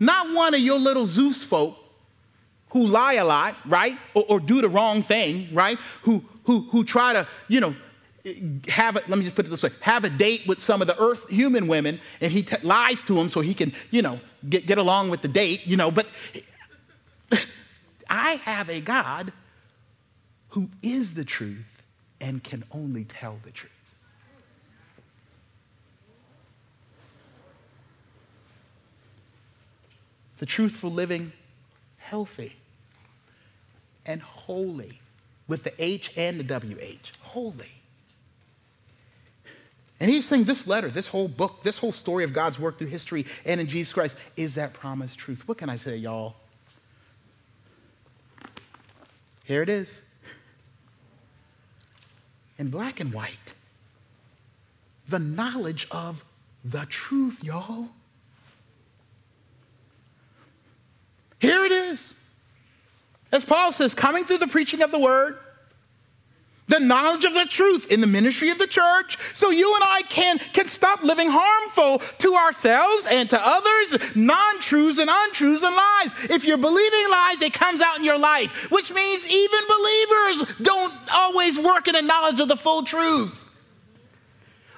[0.00, 1.76] Not one of your little Zeus folk
[2.70, 3.96] who lie a lot, right?
[4.14, 5.78] Or, or do the wrong thing, right?
[6.02, 7.76] Who, who, who try to, you know,
[8.66, 10.88] have it, let me just put it this way have a date with some of
[10.88, 14.18] the earth human women and he t- lies to them so he can, you know,
[14.48, 15.92] get, get along with the date, you know.
[15.92, 16.08] But
[18.10, 19.32] I have a God
[20.48, 21.75] who is the truth
[22.20, 23.72] and can only tell the truth.
[30.38, 31.32] The truthful living,
[31.98, 32.56] healthy
[34.04, 35.00] and holy,
[35.48, 37.70] with the H and the WH, holy.
[39.98, 42.88] And he's saying this letter, this whole book, this whole story of God's work through
[42.88, 45.48] history and in Jesus Christ is that promised truth.
[45.48, 46.36] What can I say, y'all?
[49.44, 50.02] Here it is
[52.58, 53.54] in black and white.
[55.08, 56.24] The knowledge of
[56.64, 57.88] the truth, y'all.
[61.38, 62.12] Here it is.
[63.30, 65.38] As Paul says, coming through the preaching of the word,
[66.68, 70.02] the knowledge of the truth in the ministry of the church, so you and I
[70.08, 75.74] can, can stop living harmful to ourselves and to others, non truths and untruths and
[75.74, 76.30] lies.
[76.30, 80.94] If you're believing lies, it comes out in your life, which means even believers don't
[81.12, 83.44] always work in the knowledge of the full truth.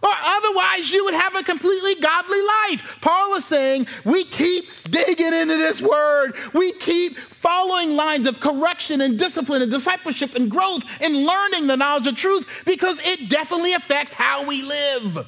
[0.03, 2.99] Or otherwise, you would have a completely godly life.
[3.01, 6.35] Paul is saying we keep digging into this word.
[6.55, 11.77] We keep following lines of correction and discipline and discipleship and growth and learning the
[11.77, 15.25] knowledge of truth because it definitely affects how we live.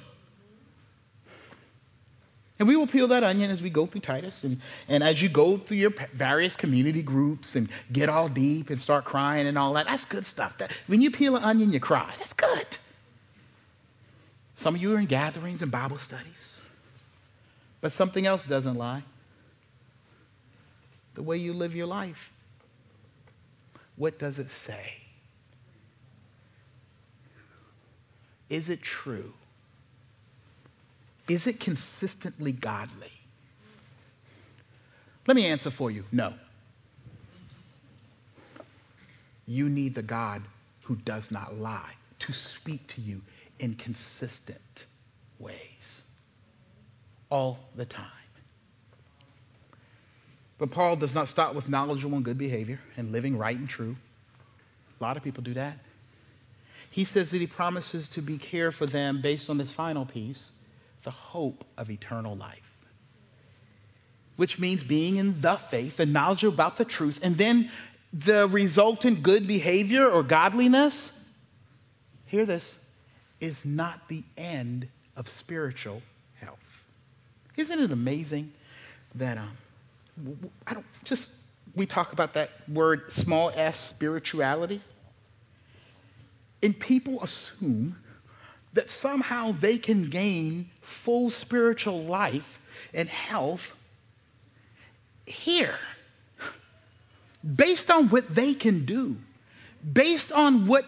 [2.59, 5.29] And we will peel that onion as we go through Titus and, and as you
[5.29, 9.73] go through your various community groups and get all deep and start crying and all
[9.75, 9.87] that.
[9.87, 10.59] That's good stuff.
[10.59, 12.13] That, when you peel an onion, you cry.
[12.19, 12.67] That's good.
[14.57, 16.61] Some of you are in gatherings and Bible studies.
[17.81, 19.05] But something else doesn't lie
[21.15, 22.33] the way you live your life.
[23.97, 24.95] What does it say?
[28.49, 29.35] Is it true?
[31.29, 33.13] Is it consistently godly?
[35.27, 36.35] Let me answer for you no.
[39.47, 40.43] You need the God
[40.85, 43.23] who does not lie to speak to you
[43.59, 44.87] in consistent
[45.39, 46.03] ways
[47.31, 48.20] all the time.
[50.61, 53.97] But Paul does not stop with knowledgeable and good behavior and living right and true.
[55.01, 55.79] A lot of people do that.
[56.91, 60.53] He says that he promises to be care for them based on this final piece
[61.03, 62.77] the hope of eternal life,
[64.37, 67.71] which means being in the faith, the knowledge about the truth, and then
[68.13, 71.11] the resultant good behavior or godliness.
[72.27, 72.79] Hear this
[73.41, 76.03] is not the end of spiritual
[76.35, 76.85] health.
[77.57, 78.53] Isn't it amazing
[79.15, 79.57] that um,
[80.67, 81.31] I don't just
[81.75, 84.81] we talk about that word small s spirituality.
[86.63, 87.97] And people assume
[88.73, 92.61] that somehow they can gain full spiritual life
[92.93, 93.75] and health
[95.27, 95.79] here
[97.57, 99.17] based on what they can do,
[99.93, 100.85] based on what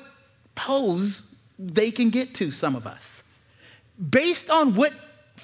[0.54, 3.22] pose they can get to, some of us,
[4.10, 4.92] based on what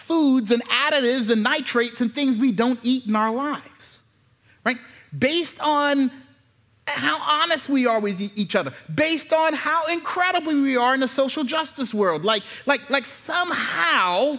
[0.09, 4.01] foods and additives and nitrates and things we don't eat in our lives,
[4.65, 4.79] right?
[5.17, 6.11] Based on
[6.87, 11.09] how honest we are with each other, based on how incredibly we are in the
[11.09, 12.25] social justice world.
[12.25, 14.39] Like, like, like somehow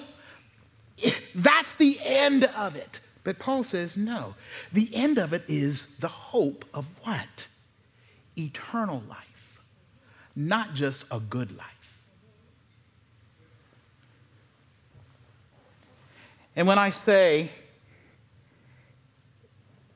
[1.35, 2.99] that's the end of it.
[3.23, 4.33] But Paul says, no.
[4.73, 7.47] The end of it is the hope of what?
[8.35, 9.61] Eternal life,
[10.35, 11.78] not just a good life.
[16.59, 17.51] And when I say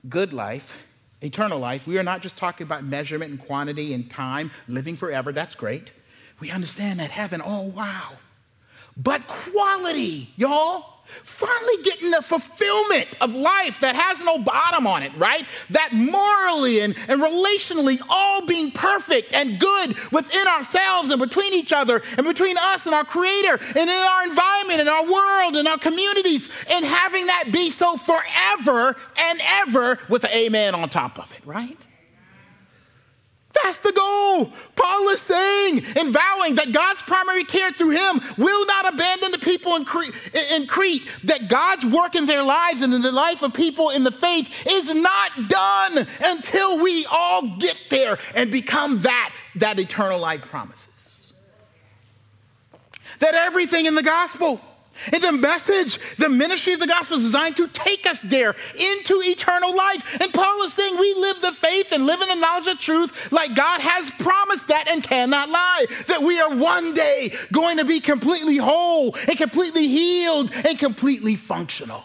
[0.07, 0.81] good life,
[1.21, 5.33] eternal life, we are not just talking about measurement and quantity and time, living forever.
[5.33, 5.91] That's great.
[6.39, 8.13] We understand that heaven, oh, wow.
[8.95, 10.92] But quality, y'all.
[11.23, 15.45] Finally getting the fulfillment of life that has no bottom on it, right?
[15.69, 21.71] That morally and, and relationally all being perfect and good within ourselves and between each
[21.71, 25.67] other and between us and our Creator and in our environment and our world and
[25.67, 31.19] our communities and having that be so forever and ever with an amen on top
[31.19, 31.87] of it, right?
[33.61, 34.51] That's the goal.
[34.75, 39.37] Paul is saying and vowing that God's primary care through him will not abandon the
[39.37, 40.13] people in Crete,
[40.51, 44.03] in Crete, that God's work in their lives and in the life of people in
[44.03, 50.19] the faith is not done until we all get there and become that that eternal
[50.19, 51.33] life promises.
[53.19, 54.59] That everything in the gospel
[55.11, 59.21] and the message, the ministry of the gospel is designed to take us there into
[59.21, 60.21] eternal life.
[60.21, 63.31] And Paul is saying we live the faith and live in the knowledge of truth
[63.31, 65.85] like God has promised that and cannot lie.
[66.07, 71.35] That we are one day going to be completely whole and completely healed and completely
[71.35, 72.03] functional.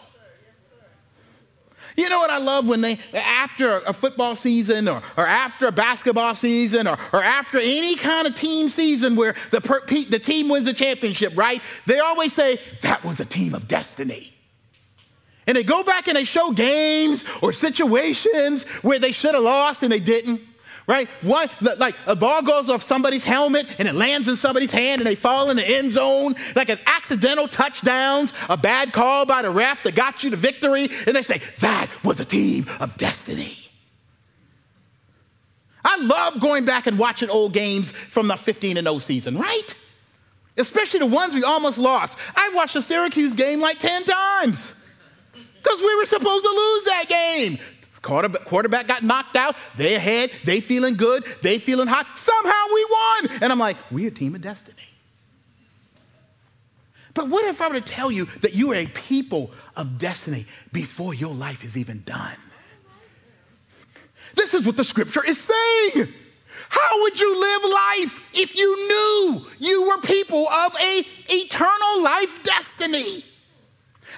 [1.99, 5.71] You know what I love when they, after a football season or, or after a
[5.71, 10.47] basketball season or, or after any kind of team season where the, per, the team
[10.47, 11.61] wins a championship, right?
[11.87, 14.31] They always say, that was a team of destiny.
[15.45, 19.83] And they go back and they show games or situations where they should have lost
[19.83, 20.39] and they didn't
[20.89, 21.07] right?
[21.21, 25.05] One, like a ball goes off somebody's helmet and it lands in somebody's hand and
[25.05, 29.51] they fall in the end zone, like an accidental touchdowns, a bad call by the
[29.51, 33.55] ref that got you the victory, and they say, that was a team of destiny.
[35.85, 39.75] I love going back and watching old games from the 15 and 0 season, right?
[40.57, 42.17] Especially the ones we almost lost.
[42.35, 44.73] I watched the Syracuse game like 10 times
[45.33, 47.59] because we were supposed to lose that game.
[48.01, 49.55] Quarterback, quarterback got knocked out.
[49.75, 50.31] They ahead.
[50.45, 51.23] They feeling good.
[51.41, 52.07] They feeling hot.
[52.17, 53.43] Somehow we won.
[53.43, 54.77] And I'm like, we're a team of destiny.
[57.13, 60.45] But what if I were to tell you that you are a people of destiny
[60.71, 62.37] before your life is even done?
[64.35, 66.07] This is what the scripture is saying.
[66.69, 72.43] How would you live life if you knew you were people of a eternal life
[72.43, 73.23] destiny?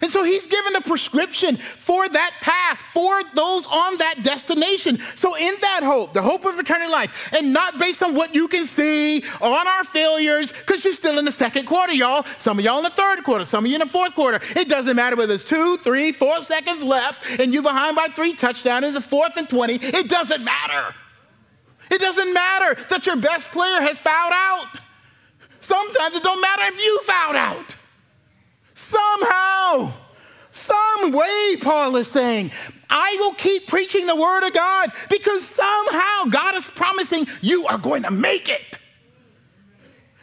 [0.02, 5.00] And so he's given a prescription for that path, for those on that destination.
[5.16, 8.48] So, in that hope, the hope of eternal life, and not based on what you
[8.48, 12.26] can see on our failures, because you're still in the second quarter, y'all.
[12.40, 14.40] Some of y'all in the third quarter, some of you in the fourth quarter.
[14.56, 18.34] It doesn't matter whether it's two, three, four seconds left, and you're behind by three
[18.34, 19.76] touchdowns in the fourth and 20.
[19.76, 20.96] It doesn't matter.
[21.92, 24.68] It doesn't matter that your best player has fouled out.
[25.60, 27.76] Sometimes it don't matter if you fouled out.
[28.92, 29.94] Somehow,
[30.52, 32.52] some way, Paul is saying,
[32.90, 37.78] I will keep preaching the word of God because somehow God is promising you are
[37.78, 38.78] going to make it.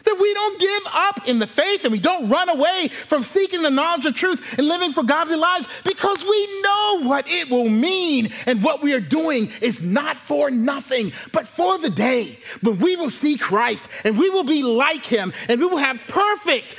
[0.08, 3.60] That we don't give up in the faith and we don't run away from seeking
[3.60, 7.68] the knowledge of truth and living for godly lives because we know what it will
[7.68, 12.78] mean and what we are doing is not for nothing, but for the day when
[12.78, 16.74] we will see Christ and we will be like him and we will have perfect,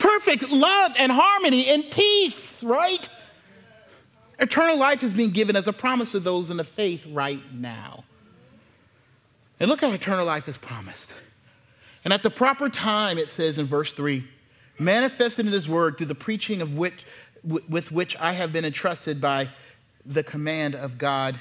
[0.00, 3.08] perfect love and harmony and peace, right?
[4.40, 8.02] Eternal life is being given as a promise to those in the faith right now.
[9.60, 11.14] And look how eternal life is promised.
[12.04, 14.24] And at the proper time, it says in verse 3
[14.78, 17.04] manifested in his word through the preaching of which,
[17.44, 19.48] with which I have been entrusted by
[20.04, 21.38] the command of God,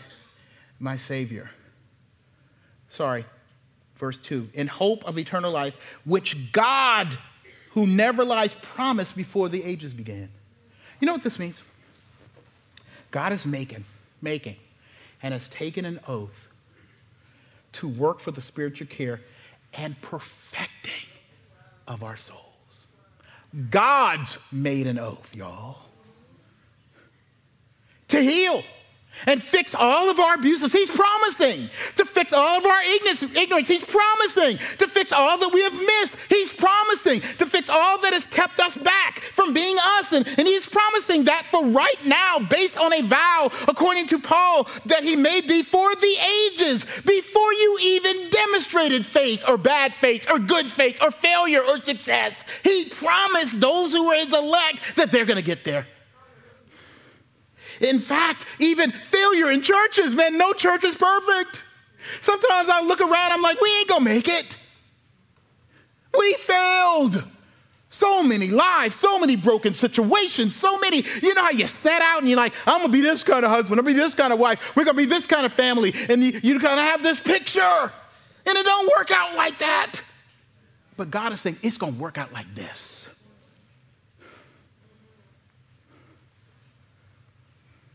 [0.79, 1.49] my Savior.
[2.87, 3.25] Sorry,
[3.95, 7.17] verse 2 in hope of eternal life, which God,
[7.71, 10.29] who never lies, promised before the ages began.
[10.99, 11.61] You know what this means?
[13.11, 13.83] God is making,
[14.21, 14.55] making,
[15.21, 16.53] and has taken an oath
[17.73, 19.21] to work for the spiritual care
[19.77, 21.09] and perfecting
[21.87, 22.87] of our souls.
[23.69, 25.77] God's made an oath, y'all,
[28.07, 28.63] to heal
[29.27, 30.71] and fix all of our abuses.
[30.71, 33.67] He's promising to fix all of our ignorance.
[33.67, 36.15] He's promising to fix all that we have missed.
[36.29, 40.11] He's promising to fix all that has kept us back from being us.
[40.11, 44.67] And, and he's promising that for right now, based on a vow, according to Paul,
[44.85, 46.17] that he made before the
[46.51, 51.77] ages, before you even demonstrated faith or bad faith or good faith or failure or
[51.77, 52.43] success.
[52.63, 55.85] He promised those who were his elect that they're going to get there.
[57.83, 61.61] In fact, even failure in churches, man, no church is perfect.
[62.21, 64.57] Sometimes I look around, I'm like, we ain't gonna make it.
[66.17, 67.23] We failed.
[67.89, 71.03] So many lives, so many broken situations, so many.
[71.21, 73.51] You know how you set out and you're like, I'm gonna be this kind of
[73.51, 75.93] husband, I'm gonna be this kind of wife, we're gonna be this kind of family,
[76.09, 80.01] and you, you kind of have this picture, and it don't work out like that.
[80.97, 82.92] But God is saying it's gonna work out like this.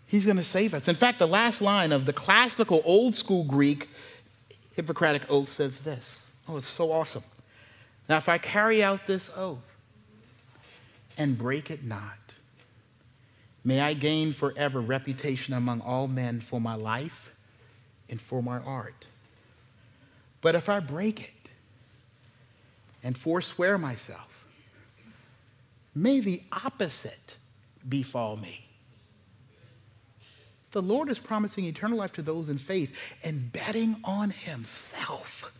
[0.08, 0.88] He's going to save us.
[0.88, 3.88] In fact, the last line of the classical old school Greek
[4.72, 6.30] Hippocratic oath says this.
[6.48, 7.24] Oh, it's so awesome.
[8.08, 9.76] Now, if I carry out this oath
[11.18, 12.34] and break it not,
[13.64, 17.34] may I gain forever reputation among all men for my life
[18.08, 19.08] and for my art.
[20.40, 21.50] But if I break it
[23.02, 24.46] and forswear myself,
[25.94, 27.36] may the opposite
[27.86, 28.67] befall me.
[30.72, 32.94] The Lord is promising eternal life to those in faith
[33.24, 35.52] and betting on Himself.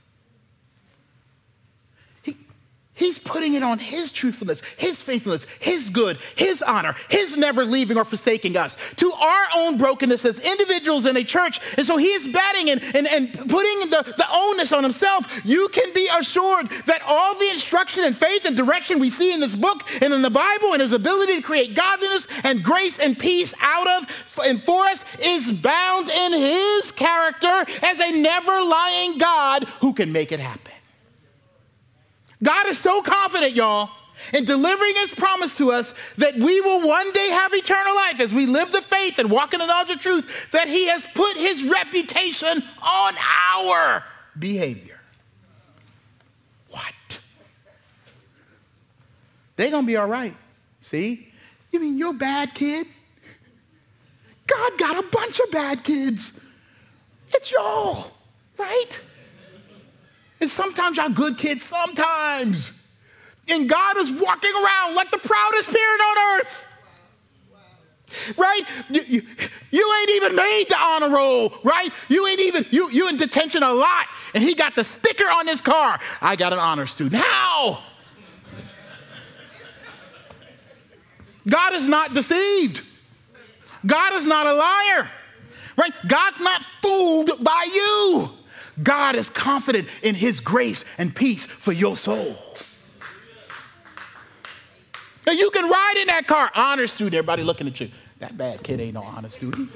[2.99, 7.97] He's putting it on His truthfulness, His faithfulness, His good, His honor, His never leaving
[7.97, 11.61] or forsaking us to our own brokenness as individuals in a church.
[11.77, 15.45] And so He is betting and, and, and putting the, the onus on Himself.
[15.45, 19.39] You can be assured that all the instruction and faith and direction we see in
[19.39, 23.17] this book and in the Bible and His ability to create godliness and grace and
[23.17, 24.09] peace out of
[24.45, 30.13] and for us is bound in His character as a never lying God who can
[30.13, 30.68] make it happen.
[32.43, 33.91] God is so confident, y'all,
[34.33, 38.35] in delivering his promise to us that we will one day have eternal life as
[38.35, 41.37] we live the faith and walk in the knowledge of truth, that he has put
[41.37, 43.15] his reputation on
[43.53, 44.05] our
[44.39, 45.01] behavior.
[46.71, 47.21] What?
[49.57, 50.35] They're going to be all right.
[50.81, 51.33] See?
[51.73, 52.87] You mean you're a bad kid?
[54.47, 56.33] God got a bunch of bad kids.
[57.35, 58.11] It's y'all,
[58.57, 59.01] right?
[60.41, 62.75] And sometimes y'all good kids, sometimes.
[63.49, 66.65] And God is walking around like the proudest parent on earth.
[68.37, 68.63] Right?
[68.89, 69.23] You, you,
[69.71, 71.91] you, ain't even made the honor roll, right?
[72.09, 74.07] You ain't even, you, you in detention a lot.
[74.35, 75.99] And he got the sticker on his car.
[76.23, 77.23] I got an honor student.
[77.23, 77.83] How?
[81.49, 82.85] God is not deceived.
[83.87, 85.09] God is not a liar.
[85.77, 85.93] Right?
[86.07, 88.31] God's not fooled by you.
[88.83, 92.37] God is confident in his grace and peace for your soul.
[95.27, 97.91] Now you can ride in that car, honor student, everybody looking at you.
[98.21, 99.71] That bad kid ain't no honor student.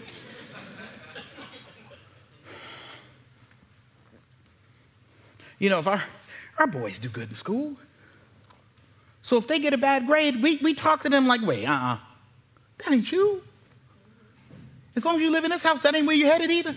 [5.58, 6.02] You know, if our,
[6.58, 7.76] our boys do good in school,
[9.22, 11.70] so if they get a bad grade, we, we talk to them like, wait, uh
[11.70, 11.94] uh-uh.
[11.94, 11.98] uh,
[12.78, 13.42] that ain't you.
[14.96, 16.74] As long as you live in this house, that ain't where you're headed either.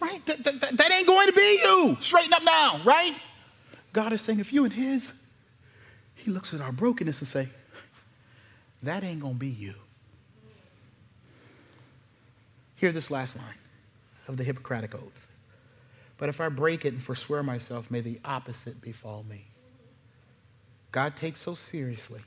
[0.00, 0.24] Right?
[0.26, 1.96] That, that, that ain't going to be you.
[2.00, 3.12] Straighten up now, right?
[3.92, 5.12] God is saying, if you and his,
[6.14, 7.48] he looks at our brokenness and say,
[8.82, 9.74] that ain't going to be you.
[12.76, 13.58] Hear this last line
[14.26, 15.28] of the Hippocratic Oath.
[16.16, 19.46] But if I break it and forswear myself, may the opposite befall me.
[20.92, 22.20] God takes so seriously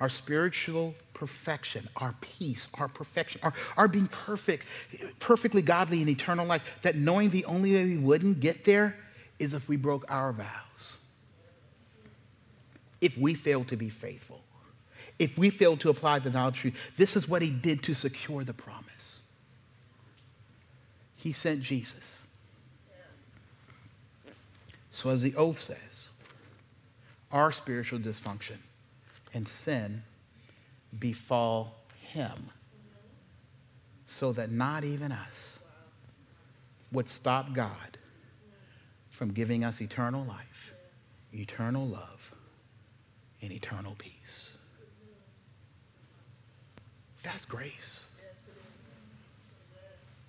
[0.00, 4.66] our spiritual perfection, our peace, our perfection, our, our being perfect,
[5.20, 8.96] perfectly godly in eternal life, that knowing the only way we wouldn't get there
[9.38, 10.96] is if we broke our vows.
[13.00, 14.40] If we failed to be faithful.
[15.18, 16.76] If we failed to apply the knowledge truth.
[16.96, 19.22] This is what he did to secure the promise.
[21.16, 22.26] He sent Jesus.
[24.90, 26.08] So, as the oath says,
[27.32, 28.58] our spiritual dysfunction
[29.34, 30.02] and sin
[30.98, 32.50] befall him
[34.06, 35.58] so that not even us
[36.92, 37.98] would stop God
[39.10, 40.74] from giving us eternal life,
[41.32, 42.32] eternal love,
[43.42, 44.52] and eternal peace.
[47.22, 48.06] That's grace.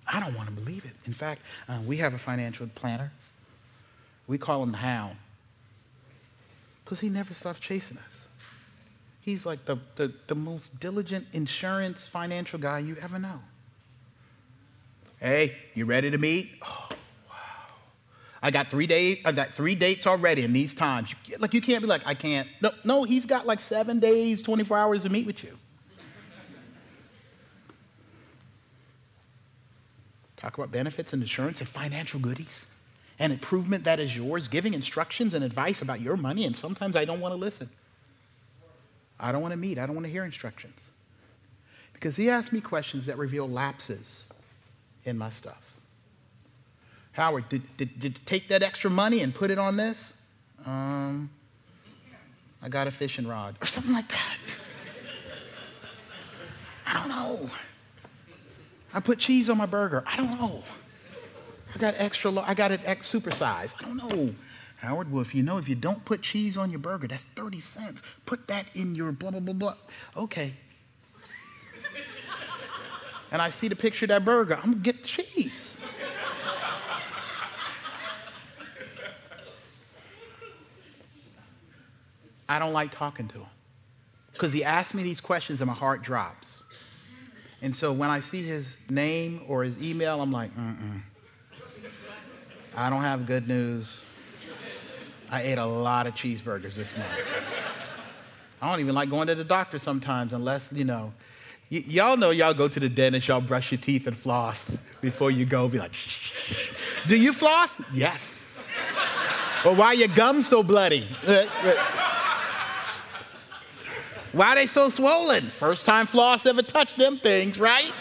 [0.06, 0.92] I don't want to believe it.
[1.04, 3.12] In fact, uh, we have a financial planner
[4.26, 5.16] We call him the hound
[6.84, 8.25] because he never stops chasing us.
[9.26, 13.40] He's like the, the, the most diligent insurance financial guy you ever know.
[15.18, 16.52] Hey, you ready to meet?
[16.62, 16.88] Oh,
[17.28, 17.36] wow.
[18.40, 19.18] I got three days.
[19.24, 21.12] I got three dates already in these times.
[21.40, 22.46] Like you can't be like, I can't.
[22.60, 25.58] No, no, he's got like seven days, 24 hours to meet with you.
[30.36, 32.64] Talk about benefits and insurance and financial goodies
[33.18, 37.04] and improvement that is yours, giving instructions and advice about your money, and sometimes I
[37.04, 37.68] don't want to listen.
[39.18, 40.90] I don't want to meet, I don't want to hear instructions.
[41.92, 44.26] Because he asks me questions that reveal lapses
[45.04, 45.76] in my stuff.
[47.12, 50.14] Howard, did, did, did you take that extra money and put it on this?
[50.66, 51.30] Um,
[52.62, 54.36] I got a fishing rod, or something like that.
[56.86, 57.50] I don't know.
[58.92, 60.04] I put cheese on my burger.
[60.06, 60.62] I don't know.
[61.74, 63.74] I got extra, I got it ex supersized.
[63.80, 64.34] I don't know.
[64.76, 67.60] Howard, well, if you know, if you don't put cheese on your burger, that's 30
[67.60, 68.02] cents.
[68.26, 69.74] Put that in your blah, blah, blah, blah.
[70.16, 70.52] Okay.
[73.32, 74.56] and I see the picture of that burger.
[74.56, 75.76] I'm going to get the cheese.
[82.48, 83.46] I don't like talking to him
[84.32, 86.62] because he asks me these questions and my heart drops.
[87.60, 91.00] And so when I see his name or his email, I'm like, mm-mm.
[92.76, 94.05] I don't have good news.
[95.30, 97.10] I ate a lot of cheeseburgers this month.
[98.62, 101.12] I don't even like going to the doctor sometimes unless, you know,
[101.70, 104.70] y- y'all know y'all go to the dentist, y'all brush your teeth and floss
[105.00, 105.68] before you go.
[105.68, 105.92] Be like,
[107.06, 107.80] do you floss?
[107.92, 108.58] Yes.
[109.64, 111.06] well, why your gums so bloody?
[111.26, 111.72] Uh, uh.
[114.32, 115.42] why are they so swollen?
[115.42, 117.92] First time floss ever touched them things, right?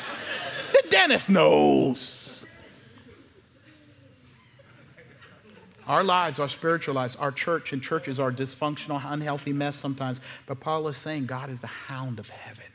[0.74, 2.25] The dentist knows.
[5.88, 10.20] Our lives, our spiritual lives, our church and churches are dysfunctional, unhealthy mess sometimes.
[10.48, 12.66] But Paul is saying God is the hound of heaven.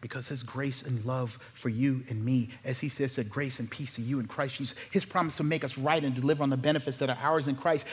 [0.00, 3.68] Because his grace and love for you and me, as he says, said, grace and
[3.70, 6.50] peace to you in Christ Jesus, his promise to make us right and deliver on
[6.50, 7.86] the benefits that are ours in Christ,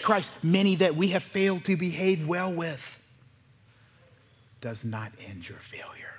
[0.00, 3.02] Christ, many that we have failed to behave well with,
[4.60, 6.14] does not end your failure.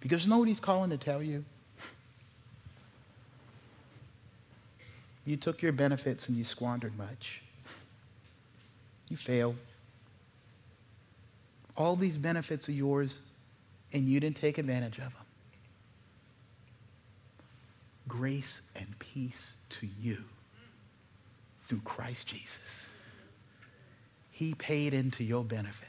[0.00, 1.44] Because you know what he's calling to tell you?
[5.24, 7.42] You took your benefits and you squandered much.
[9.08, 9.56] You failed.
[11.76, 13.20] All these benefits are yours,
[13.92, 15.24] and you didn't take advantage of them.
[18.08, 20.18] Grace and peace to you
[21.64, 22.86] through Christ Jesus.
[24.30, 25.88] He paid into your benefits.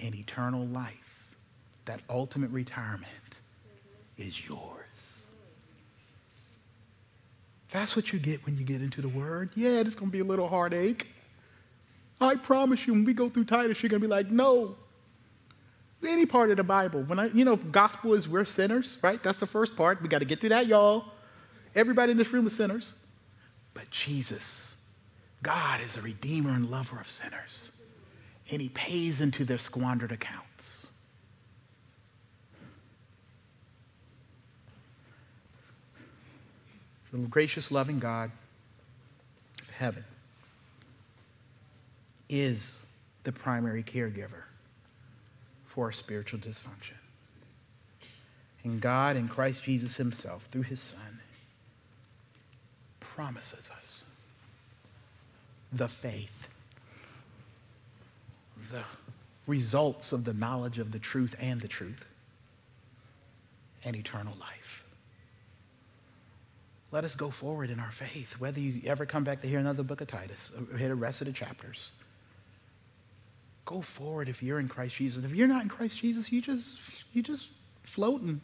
[0.00, 1.36] And eternal life,
[1.84, 3.06] that ultimate retirement,
[4.18, 4.81] is yours.
[7.72, 9.50] That's what you get when you get into the Word.
[9.54, 11.06] Yeah, it's going to be a little heartache.
[12.20, 14.76] I promise you, when we go through Titus, you're going to be like, no.
[16.06, 19.22] Any part of the Bible, when I, you know, gospel is we're sinners, right?
[19.22, 20.02] That's the first part.
[20.02, 21.06] We got to get through that, y'all.
[21.74, 22.92] Everybody in this room is sinners.
[23.72, 24.74] But Jesus,
[25.42, 27.72] God is a redeemer and lover of sinners.
[28.50, 30.81] And he pays into their squandered accounts.
[37.12, 38.30] The gracious, loving God
[39.60, 40.04] of heaven
[42.28, 42.84] is
[43.24, 44.44] the primary caregiver
[45.66, 46.94] for our spiritual dysfunction.
[48.64, 51.20] And God in Christ Jesus Himself, through His Son,
[53.00, 54.04] promises us
[55.72, 56.48] the faith,
[58.70, 58.82] the
[59.46, 62.06] results of the knowledge of the truth and the truth,
[63.84, 64.61] and eternal life
[66.92, 69.82] let us go forward in our faith, whether you ever come back to hear another
[69.82, 71.92] book of Titus or hit the rest of the chapters.
[73.64, 75.24] Go forward if you're in Christ Jesus.
[75.24, 77.48] If you're not in Christ Jesus, you just you just
[77.82, 78.42] floating.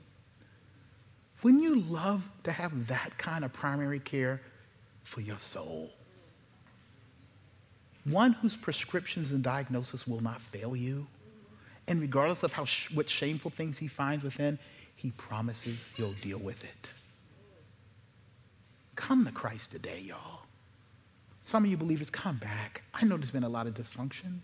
[1.43, 4.41] Wouldn't you love to have that kind of primary care
[5.05, 5.91] for your soul?
[8.05, 11.07] One whose prescriptions and diagnosis will not fail you.
[11.87, 14.59] And regardless of how what shameful things he finds within,
[14.97, 16.89] he promises he'll deal with it.
[18.99, 20.41] Come to Christ today, y'all.
[21.45, 22.83] Some of you believers, come back.
[22.93, 24.41] I know there's been a lot of dysfunction.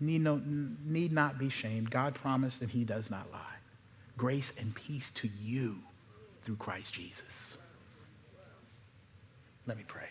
[0.00, 0.40] Need, no,
[0.86, 1.90] need not be shamed.
[1.90, 3.56] God promised and he does not lie.
[4.16, 5.76] Grace and peace to you
[6.40, 7.58] through Christ Jesus.
[9.66, 10.08] Let me pray.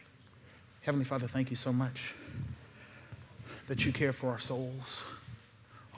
[0.81, 2.13] Heavenly Father, thank you so much
[3.67, 5.01] that you care for our souls.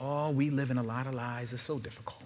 [0.00, 1.52] Oh, we live in a lot of lies.
[1.52, 2.19] It's so difficult.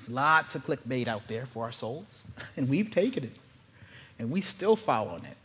[0.00, 2.24] It's lots of clickbait out there for our souls,
[2.56, 3.36] and we've taken it,
[4.18, 5.36] and we still following it.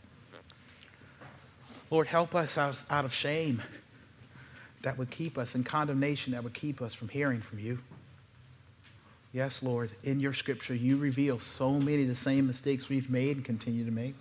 [1.90, 3.62] Lord, help us out, out of shame
[4.82, 7.78] that would keep us, in condemnation that would keep us from hearing from you.
[9.32, 13.36] Yes, Lord, in your scripture, you reveal so many of the same mistakes we've made
[13.36, 14.14] and continue to make.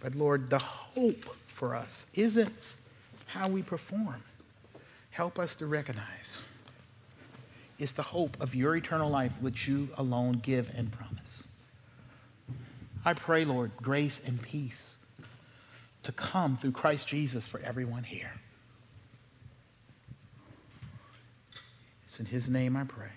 [0.00, 2.50] But Lord, the hope for us isn't
[3.26, 4.22] how we perform.
[5.10, 6.38] Help us to recognize
[7.80, 11.48] it's the hope of your eternal life which you alone give and promise.
[13.04, 14.98] I pray, Lord, grace and peace
[16.02, 18.32] to come through Christ Jesus for everyone here.
[22.04, 23.08] It's in his name I pray.